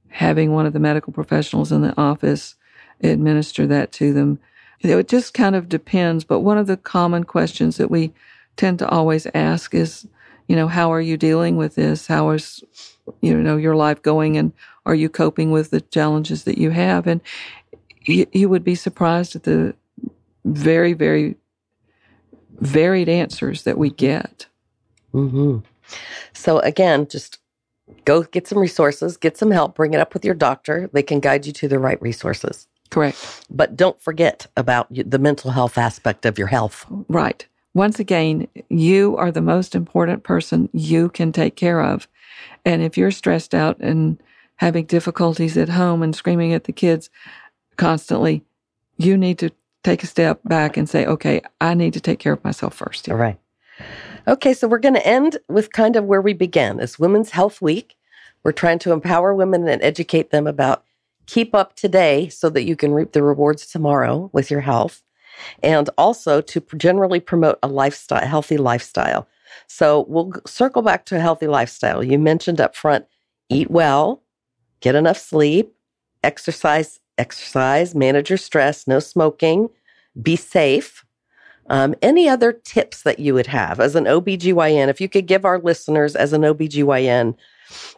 having 0.08 0.52
one 0.52 0.66
of 0.66 0.72
the 0.72 0.80
medical 0.80 1.12
professionals 1.12 1.70
in 1.70 1.82
the 1.82 1.96
office 2.00 2.56
administer 3.02 3.66
that 3.66 3.92
to 3.92 4.12
them. 4.12 4.38
It 4.80 5.08
just 5.08 5.34
kind 5.34 5.54
of 5.54 5.68
depends. 5.68 6.24
But 6.24 6.40
one 6.40 6.58
of 6.58 6.66
the 6.66 6.76
common 6.76 7.24
questions 7.24 7.76
that 7.76 7.90
we 7.90 8.12
tend 8.56 8.78
to 8.80 8.88
always 8.88 9.26
ask 9.34 9.74
is, 9.74 10.06
you 10.50 10.56
know, 10.56 10.66
how 10.66 10.92
are 10.92 11.00
you 11.00 11.16
dealing 11.16 11.56
with 11.56 11.76
this? 11.76 12.08
How 12.08 12.30
is, 12.30 12.64
you 13.20 13.36
know, 13.36 13.56
your 13.56 13.76
life 13.76 14.02
going? 14.02 14.36
And 14.36 14.52
are 14.84 14.96
you 14.96 15.08
coping 15.08 15.52
with 15.52 15.70
the 15.70 15.80
challenges 15.80 16.42
that 16.42 16.58
you 16.58 16.70
have? 16.70 17.06
And 17.06 17.20
you, 18.02 18.26
you 18.32 18.48
would 18.48 18.64
be 18.64 18.74
surprised 18.74 19.36
at 19.36 19.44
the 19.44 19.76
very, 20.44 20.92
very 20.92 21.36
varied 22.58 23.08
answers 23.08 23.62
that 23.62 23.78
we 23.78 23.90
get. 23.90 24.48
hmm 25.12 25.58
So 26.32 26.58
again, 26.58 27.06
just 27.06 27.38
go 28.04 28.24
get 28.24 28.48
some 28.48 28.58
resources, 28.58 29.16
get 29.16 29.36
some 29.36 29.52
help, 29.52 29.76
bring 29.76 29.94
it 29.94 30.00
up 30.00 30.14
with 30.14 30.24
your 30.24 30.34
doctor. 30.34 30.90
They 30.92 31.04
can 31.04 31.20
guide 31.20 31.46
you 31.46 31.52
to 31.52 31.68
the 31.68 31.78
right 31.78 32.02
resources. 32.02 32.66
Correct. 32.90 33.46
But 33.48 33.76
don't 33.76 34.02
forget 34.02 34.48
about 34.56 34.88
the 34.90 35.20
mental 35.20 35.52
health 35.52 35.78
aspect 35.78 36.26
of 36.26 36.38
your 36.38 36.48
health. 36.48 36.86
Right. 37.08 37.46
Once 37.74 37.98
again, 37.98 38.48
you 38.68 39.16
are 39.16 39.30
the 39.30 39.40
most 39.40 39.74
important 39.74 40.22
person 40.22 40.68
you 40.72 41.08
can 41.08 41.30
take 41.32 41.56
care 41.56 41.80
of. 41.80 42.08
And 42.64 42.82
if 42.82 42.98
you're 42.98 43.10
stressed 43.10 43.54
out 43.54 43.78
and 43.78 44.20
having 44.56 44.84
difficulties 44.84 45.56
at 45.56 45.68
home 45.68 46.02
and 46.02 46.14
screaming 46.14 46.52
at 46.52 46.64
the 46.64 46.72
kids 46.72 47.10
constantly, 47.76 48.42
you 48.98 49.16
need 49.16 49.38
to 49.38 49.50
take 49.82 50.02
a 50.02 50.06
step 50.06 50.40
back 50.44 50.76
and 50.76 50.88
say, 50.88 51.06
okay, 51.06 51.40
I 51.60 51.74
need 51.74 51.94
to 51.94 52.00
take 52.00 52.18
care 52.18 52.34
of 52.34 52.44
myself 52.44 52.74
first. 52.74 53.08
All 53.08 53.16
right. 53.16 53.38
Okay, 54.28 54.52
so 54.52 54.68
we're 54.68 54.78
going 54.78 54.94
to 54.94 55.06
end 55.06 55.38
with 55.48 55.72
kind 55.72 55.96
of 55.96 56.04
where 56.04 56.20
we 56.20 56.34
began. 56.34 56.80
It's 56.80 56.98
Women's 56.98 57.30
Health 57.30 57.62
Week. 57.62 57.96
We're 58.42 58.52
trying 58.52 58.78
to 58.80 58.92
empower 58.92 59.34
women 59.34 59.66
and 59.68 59.82
educate 59.82 60.30
them 60.30 60.46
about 60.46 60.84
keep 61.26 61.54
up 61.54 61.76
today 61.76 62.28
so 62.28 62.50
that 62.50 62.64
you 62.64 62.76
can 62.76 62.92
reap 62.92 63.12
the 63.12 63.22
rewards 63.22 63.66
tomorrow 63.66 64.28
with 64.32 64.50
your 64.50 64.60
health, 64.60 65.02
and 65.62 65.90
also 65.98 66.40
to 66.40 66.60
generally 66.76 67.20
promote 67.20 67.58
a 67.62 67.68
lifestyle, 67.68 68.26
healthy 68.26 68.56
lifestyle. 68.56 69.26
So 69.66 70.04
we'll 70.08 70.32
circle 70.46 70.82
back 70.82 71.04
to 71.06 71.16
a 71.16 71.20
healthy 71.20 71.46
lifestyle. 71.46 72.02
You 72.02 72.18
mentioned 72.18 72.60
up 72.60 72.76
front 72.76 73.06
eat 73.48 73.70
well, 73.70 74.22
get 74.80 74.94
enough 74.94 75.18
sleep, 75.18 75.72
exercise, 76.22 77.00
exercise, 77.18 77.94
manage 77.94 78.30
your 78.30 78.38
stress, 78.38 78.86
no 78.86 78.98
smoking, 79.00 79.68
be 80.20 80.36
safe. 80.36 81.04
Um, 81.68 81.94
any 82.02 82.28
other 82.28 82.52
tips 82.52 83.02
that 83.02 83.20
you 83.20 83.34
would 83.34 83.46
have 83.46 83.78
as 83.78 83.94
an 83.94 84.04
OBGYN? 84.04 84.88
If 84.88 85.00
you 85.00 85.08
could 85.08 85.26
give 85.26 85.44
our 85.44 85.60
listeners 85.60 86.16
as 86.16 86.32
an 86.32 86.42
OBGYN 86.42 87.36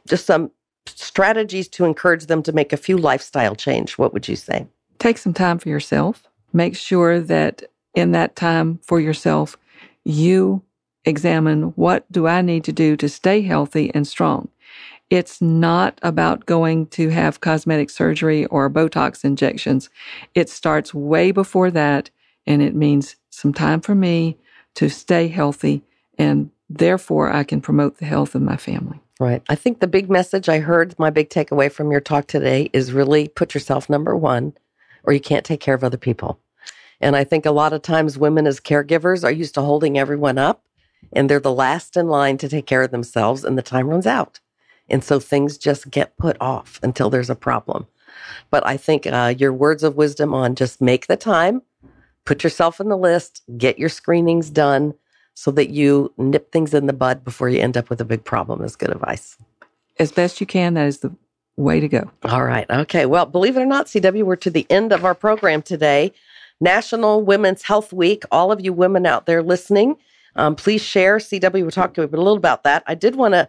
just 0.06 0.26
some 0.26 0.50
strategies 0.86 1.68
to 1.68 1.84
encourage 1.84 2.26
them 2.26 2.42
to 2.42 2.52
make 2.52 2.72
a 2.72 2.76
few 2.76 2.98
lifestyle 2.98 3.54
change, 3.54 3.96
what 3.96 4.12
would 4.12 4.28
you 4.28 4.36
say? 4.36 4.66
Take 4.98 5.16
some 5.16 5.32
time 5.32 5.58
for 5.58 5.68
yourself. 5.68 6.28
Make 6.52 6.76
sure 6.76 7.20
that 7.20 7.64
in 7.94 8.12
that 8.12 8.36
time 8.36 8.78
for 8.82 9.00
yourself, 9.00 9.56
you 10.04 10.62
examine 11.04 11.72
what 11.76 12.10
do 12.10 12.26
I 12.26 12.42
need 12.42 12.64
to 12.64 12.72
do 12.72 12.96
to 12.96 13.08
stay 13.08 13.42
healthy 13.42 13.90
and 13.94 14.06
strong. 14.06 14.48
It's 15.10 15.42
not 15.42 15.98
about 16.02 16.46
going 16.46 16.86
to 16.88 17.10
have 17.10 17.40
cosmetic 17.40 17.90
surgery 17.90 18.46
or 18.46 18.70
Botox 18.70 19.24
injections. 19.24 19.90
It 20.34 20.48
starts 20.48 20.94
way 20.94 21.32
before 21.32 21.70
that, 21.70 22.08
and 22.46 22.62
it 22.62 22.74
means 22.74 23.16
some 23.28 23.52
time 23.52 23.80
for 23.80 23.94
me 23.94 24.38
to 24.76 24.88
stay 24.88 25.28
healthy, 25.28 25.82
and 26.16 26.50
therefore 26.70 27.30
I 27.30 27.44
can 27.44 27.60
promote 27.60 27.98
the 27.98 28.06
health 28.06 28.34
of 28.34 28.40
my 28.42 28.56
family. 28.56 29.00
Right. 29.20 29.42
I 29.48 29.54
think 29.54 29.80
the 29.80 29.86
big 29.86 30.08
message 30.08 30.48
I 30.48 30.60
heard, 30.60 30.98
my 30.98 31.10
big 31.10 31.28
takeaway 31.28 31.70
from 31.70 31.92
your 31.92 32.00
talk 32.00 32.26
today 32.26 32.70
is 32.72 32.92
really 32.92 33.28
put 33.28 33.52
yourself 33.54 33.90
number 33.90 34.16
one, 34.16 34.54
or 35.04 35.12
you 35.12 35.20
can't 35.20 35.44
take 35.44 35.60
care 35.60 35.74
of 35.74 35.84
other 35.84 35.96
people. 35.96 36.38
And 37.00 37.16
I 37.16 37.24
think 37.24 37.44
a 37.44 37.50
lot 37.50 37.72
of 37.72 37.82
times 37.82 38.16
women 38.16 38.46
as 38.46 38.60
caregivers 38.60 39.24
are 39.24 39.32
used 39.32 39.54
to 39.54 39.62
holding 39.62 39.98
everyone 39.98 40.38
up 40.38 40.64
and 41.12 41.28
they're 41.28 41.40
the 41.40 41.52
last 41.52 41.96
in 41.96 42.08
line 42.08 42.38
to 42.38 42.48
take 42.48 42.66
care 42.66 42.82
of 42.82 42.92
themselves 42.92 43.44
and 43.44 43.58
the 43.58 43.62
time 43.62 43.88
runs 43.88 44.06
out. 44.06 44.40
And 44.88 45.02
so 45.02 45.18
things 45.18 45.58
just 45.58 45.90
get 45.90 46.16
put 46.16 46.36
off 46.40 46.78
until 46.82 47.10
there's 47.10 47.30
a 47.30 47.34
problem. 47.34 47.86
But 48.50 48.66
I 48.66 48.76
think 48.76 49.06
uh, 49.06 49.34
your 49.36 49.52
words 49.52 49.82
of 49.82 49.96
wisdom 49.96 50.34
on 50.34 50.54
just 50.54 50.80
make 50.80 51.06
the 51.06 51.16
time, 51.16 51.62
put 52.24 52.44
yourself 52.44 52.80
in 52.80 52.88
the 52.88 52.96
list, 52.96 53.42
get 53.56 53.78
your 53.78 53.88
screenings 53.88 54.50
done 54.50 54.94
so 55.34 55.50
that 55.52 55.70
you 55.70 56.12
nip 56.18 56.52
things 56.52 56.74
in 56.74 56.86
the 56.86 56.92
bud 56.92 57.24
before 57.24 57.48
you 57.48 57.60
end 57.60 57.76
up 57.76 57.88
with 57.90 58.00
a 58.00 58.04
big 58.04 58.24
problem 58.24 58.62
is 58.62 58.76
good 58.76 58.90
advice. 58.90 59.36
As 59.98 60.12
best 60.12 60.40
you 60.40 60.46
can, 60.46 60.74
that 60.74 60.86
is 60.86 60.98
the 60.98 61.14
way 61.56 61.80
to 61.80 61.88
go. 61.88 62.10
All 62.24 62.44
right. 62.44 62.68
Okay. 62.70 63.06
Well, 63.06 63.26
believe 63.26 63.56
it 63.56 63.60
or 63.60 63.66
not, 63.66 63.86
CW, 63.86 64.22
we're 64.24 64.36
to 64.36 64.50
the 64.50 64.66
end 64.70 64.92
of 64.92 65.04
our 65.04 65.14
program 65.14 65.62
today. 65.62 66.12
National 66.60 67.22
Women's 67.22 67.62
Health 67.62 67.92
Week. 67.92 68.24
All 68.30 68.52
of 68.52 68.60
you 68.60 68.72
women 68.72 69.04
out 69.04 69.26
there 69.26 69.42
listening, 69.42 69.96
um, 70.36 70.54
please 70.54 70.80
share. 70.80 71.18
CW, 71.18 71.62
we'll 71.62 71.70
talk 71.70 71.94
to 71.94 72.02
you 72.02 72.06
a 72.06 72.08
little 72.08 72.36
about 72.36 72.62
that. 72.62 72.84
I 72.86 72.94
did 72.94 73.16
want 73.16 73.34
to 73.34 73.48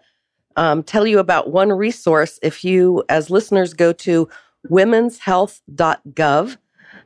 um, 0.55 0.83
tell 0.83 1.05
you 1.05 1.19
about 1.19 1.51
one 1.51 1.71
resource. 1.71 2.39
If 2.41 2.63
you, 2.63 3.03
as 3.09 3.29
listeners, 3.29 3.73
go 3.73 3.93
to 3.93 4.27
womenshealth.gov, 4.69 6.57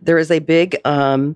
there 0.01 0.17
is 0.17 0.31
a 0.31 0.39
big 0.39 0.77
um, 0.85 1.35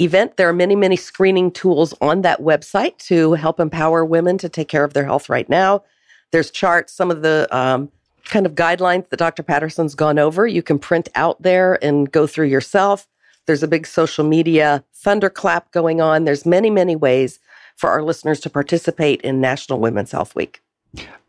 event. 0.00 0.36
There 0.36 0.48
are 0.48 0.54
many, 0.54 0.76
many 0.76 0.96
screening 0.96 1.50
tools 1.50 1.94
on 2.00 2.22
that 2.22 2.40
website 2.40 2.96
to 3.06 3.34
help 3.34 3.60
empower 3.60 4.04
women 4.04 4.38
to 4.38 4.48
take 4.48 4.68
care 4.68 4.84
of 4.84 4.94
their 4.94 5.04
health 5.04 5.28
right 5.28 5.48
now. 5.48 5.84
There's 6.32 6.50
charts, 6.50 6.92
some 6.92 7.10
of 7.10 7.22
the 7.22 7.48
um, 7.50 7.90
kind 8.30 8.46
of 8.46 8.54
guidelines 8.54 9.08
that 9.10 9.18
Dr. 9.18 9.42
Patterson's 9.42 9.94
gone 9.94 10.18
over. 10.18 10.46
You 10.46 10.62
can 10.62 10.78
print 10.78 11.08
out 11.14 11.40
there 11.42 11.82
and 11.84 12.10
go 12.10 12.26
through 12.26 12.46
yourself. 12.46 13.06
There's 13.46 13.62
a 13.62 13.68
big 13.68 13.86
social 13.86 14.24
media 14.24 14.84
thunderclap 14.94 15.72
going 15.72 16.00
on. 16.00 16.24
There's 16.24 16.46
many, 16.46 16.70
many 16.70 16.96
ways 16.96 17.40
for 17.76 17.90
our 17.90 18.02
listeners 18.02 18.40
to 18.40 18.50
participate 18.50 19.20
in 19.22 19.40
National 19.40 19.80
Women's 19.80 20.12
Health 20.12 20.34
Week. 20.34 20.62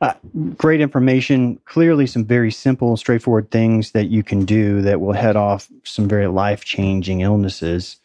Uh, 0.01 0.13
great 0.57 0.81
information. 0.81 1.59
Clearly, 1.65 2.07
some 2.07 2.25
very 2.25 2.51
simple, 2.51 2.97
straightforward 2.97 3.51
things 3.51 3.91
that 3.91 4.05
you 4.05 4.23
can 4.23 4.43
do 4.45 4.81
that 4.81 4.99
will 4.99 5.13
head 5.13 5.35
off 5.35 5.69
some 5.83 6.07
very 6.07 6.27
life 6.27 6.65
changing 6.65 7.21
illnesses. 7.21 7.97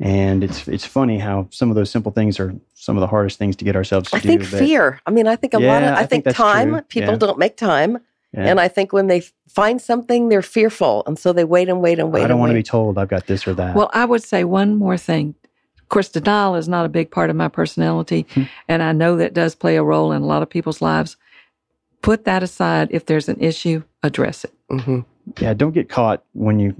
And 0.00 0.44
it's 0.44 0.68
it's 0.68 0.84
funny 0.84 1.18
how 1.18 1.48
some 1.50 1.70
of 1.70 1.76
those 1.76 1.90
simple 1.90 2.12
things 2.12 2.38
are 2.38 2.54
some 2.74 2.96
of 2.96 3.00
the 3.00 3.06
hardest 3.06 3.38
things 3.38 3.56
to 3.56 3.64
get 3.64 3.76
ourselves 3.76 4.10
to 4.10 4.16
I 4.16 4.20
do. 4.20 4.28
think 4.28 4.44
fear. 4.44 5.00
I 5.06 5.10
mean, 5.10 5.26
I 5.26 5.36
think 5.36 5.54
a 5.54 5.60
yeah, 5.60 5.72
lot 5.72 5.82
of 5.84 5.88
I, 5.90 6.00
I 6.00 6.06
think, 6.06 6.24
think, 6.24 6.36
time. 6.36 6.70
True. 6.70 6.82
People 6.82 7.12
yeah. 7.12 7.18
don't 7.18 7.38
make 7.38 7.56
time. 7.56 7.98
Yeah. 8.32 8.46
And 8.46 8.60
I 8.60 8.68
think 8.68 8.92
when 8.92 9.06
they 9.06 9.22
find 9.48 9.80
something, 9.80 10.28
they're 10.28 10.42
fearful. 10.42 11.02
And 11.06 11.18
so 11.18 11.32
they 11.32 11.44
wait 11.44 11.68
and 11.68 11.80
wait 11.80 11.98
and 11.98 12.12
wait. 12.12 12.24
I 12.24 12.28
don't 12.28 12.38
want 12.38 12.50
to 12.50 12.54
be 12.54 12.62
told 12.62 12.98
I've 12.98 13.08
got 13.08 13.26
this 13.26 13.46
or 13.46 13.54
that. 13.54 13.74
Well, 13.74 13.90
I 13.94 14.04
would 14.04 14.22
say 14.22 14.44
one 14.44 14.76
more 14.76 14.98
thing. 14.98 15.34
Of 15.80 15.88
course, 15.88 16.08
denial 16.08 16.56
is 16.56 16.68
not 16.68 16.84
a 16.84 16.88
big 16.88 17.10
part 17.10 17.30
of 17.30 17.36
my 17.36 17.48
personality. 17.48 18.26
Hmm. 18.34 18.42
and 18.68 18.82
I 18.82 18.92
know 18.92 19.16
that 19.16 19.34
does 19.34 19.54
play 19.54 19.76
a 19.76 19.82
role 19.82 20.12
in 20.12 20.22
a 20.22 20.26
lot 20.26 20.42
of 20.42 20.50
people's 20.50 20.82
lives. 20.82 21.16
Put 22.02 22.24
that 22.24 22.42
aside. 22.42 22.88
If 22.90 23.06
there's 23.06 23.28
an 23.28 23.40
issue, 23.40 23.84
address 24.02 24.44
it. 24.44 24.52
Mm-hmm. 24.70 25.00
Yeah, 25.40 25.54
don't 25.54 25.72
get 25.72 25.88
caught 25.88 26.24
when 26.32 26.58
you 26.58 26.74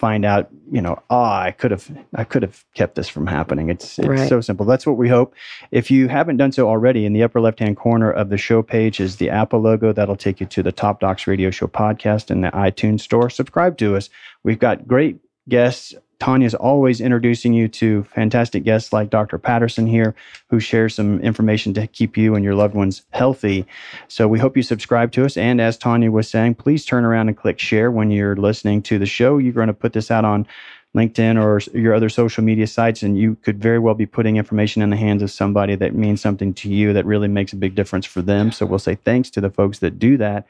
find 0.00 0.24
out, 0.24 0.48
you 0.72 0.80
know, 0.80 0.98
ah, 1.10 1.42
I 1.42 1.50
could 1.50 1.70
have 1.70 1.88
I 2.14 2.24
could 2.24 2.42
have 2.42 2.64
kept 2.74 2.94
this 2.94 3.08
from 3.08 3.26
happening. 3.26 3.68
It's 3.68 3.98
it's 3.98 4.08
Right. 4.08 4.28
so 4.28 4.40
simple. 4.40 4.64
That's 4.64 4.86
what 4.86 4.96
we 4.96 5.08
hope. 5.10 5.34
If 5.70 5.90
you 5.90 6.08
haven't 6.08 6.38
done 6.38 6.52
so 6.52 6.66
already, 6.68 7.04
in 7.04 7.12
the 7.12 7.22
upper 7.22 7.40
left-hand 7.40 7.76
corner 7.76 8.10
of 8.10 8.30
the 8.30 8.38
show 8.38 8.62
page 8.62 8.98
is 8.98 9.16
the 9.16 9.28
Apple 9.28 9.60
logo. 9.60 9.92
That'll 9.92 10.16
take 10.16 10.40
you 10.40 10.46
to 10.46 10.62
the 10.62 10.72
Top 10.72 11.00
Docs 11.00 11.26
Radio 11.26 11.50
Show 11.50 11.66
podcast 11.66 12.30
in 12.30 12.40
the 12.40 12.50
iTunes 12.50 13.00
store. 13.02 13.28
Subscribe 13.28 13.76
to 13.78 13.94
us. 13.94 14.08
We've 14.42 14.58
got 14.58 14.88
great 14.88 15.18
guests. 15.48 15.94
Tanya's 16.20 16.54
always 16.54 17.00
introducing 17.00 17.54
you 17.54 17.66
to 17.68 18.04
fantastic 18.04 18.62
guests 18.62 18.92
like 18.92 19.10
Dr. 19.10 19.38
Patterson 19.38 19.86
here, 19.86 20.14
who 20.50 20.60
shares 20.60 20.94
some 20.94 21.18
information 21.20 21.72
to 21.74 21.86
keep 21.86 22.16
you 22.16 22.34
and 22.34 22.44
your 22.44 22.54
loved 22.54 22.74
ones 22.74 23.02
healthy. 23.10 23.66
So 24.08 24.28
we 24.28 24.38
hope 24.38 24.56
you 24.56 24.62
subscribe 24.62 25.12
to 25.12 25.24
us. 25.24 25.36
And 25.36 25.60
as 25.60 25.78
Tanya 25.78 26.10
was 26.10 26.28
saying, 26.28 26.56
please 26.56 26.84
turn 26.84 27.04
around 27.04 27.28
and 27.28 27.36
click 27.36 27.58
share 27.58 27.90
when 27.90 28.10
you're 28.10 28.36
listening 28.36 28.82
to 28.82 28.98
the 28.98 29.06
show. 29.06 29.38
You're 29.38 29.54
going 29.54 29.68
to 29.68 29.74
put 29.74 29.94
this 29.94 30.10
out 30.10 30.26
on 30.26 30.46
LinkedIn 30.94 31.42
or 31.42 31.60
your 31.78 31.94
other 31.94 32.08
social 32.08 32.44
media 32.44 32.66
sites, 32.66 33.02
and 33.02 33.16
you 33.16 33.36
could 33.36 33.60
very 33.60 33.78
well 33.78 33.94
be 33.94 34.06
putting 34.06 34.36
information 34.36 34.82
in 34.82 34.90
the 34.90 34.96
hands 34.96 35.22
of 35.22 35.30
somebody 35.30 35.74
that 35.76 35.94
means 35.94 36.20
something 36.20 36.52
to 36.54 36.68
you 36.68 36.92
that 36.92 37.06
really 37.06 37.28
makes 37.28 37.52
a 37.52 37.56
big 37.56 37.74
difference 37.74 38.04
for 38.04 38.22
them. 38.22 38.52
So 38.52 38.66
we'll 38.66 38.78
say 38.78 38.96
thanks 38.96 39.30
to 39.30 39.40
the 39.40 39.50
folks 39.50 39.78
that 39.78 39.98
do 39.98 40.16
that 40.18 40.46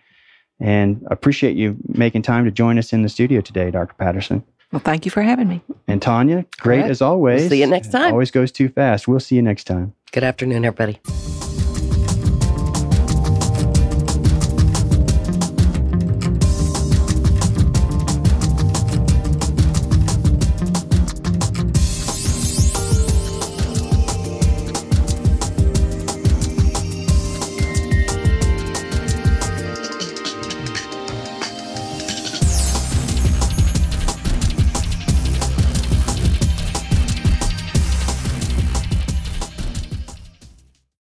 and 0.59 1.07
appreciate 1.11 1.57
you 1.57 1.77
making 1.87 2.23
time 2.23 2.45
to 2.45 2.51
join 2.51 2.79
us 2.79 2.93
in 2.93 3.03
the 3.03 3.09
studio 3.09 3.41
today, 3.41 3.71
Dr. 3.71 3.95
Patterson. 3.95 4.43
Well, 4.73 4.81
thank 4.81 5.05
you 5.05 5.11
for 5.11 5.23
having 5.23 5.49
me. 5.49 5.63
And 5.89 6.01
Tanya, 6.01 6.47
great 6.59 6.83
right. 6.83 6.91
as 6.91 7.03
always. 7.03 7.43
We'll 7.43 7.51
see 7.51 7.61
you 7.61 7.67
next 7.67 7.91
time. 7.91 8.13
Always 8.13 8.31
goes 8.31 8.53
too 8.53 8.69
fast. 8.69 9.09
We'll 9.09 9.21
see 9.21 9.37
you 9.37 9.43
next 9.43 9.65
time. 9.65 9.95
Good 10.13 10.25
afternoon, 10.25 10.65
everybody. 10.65 11.01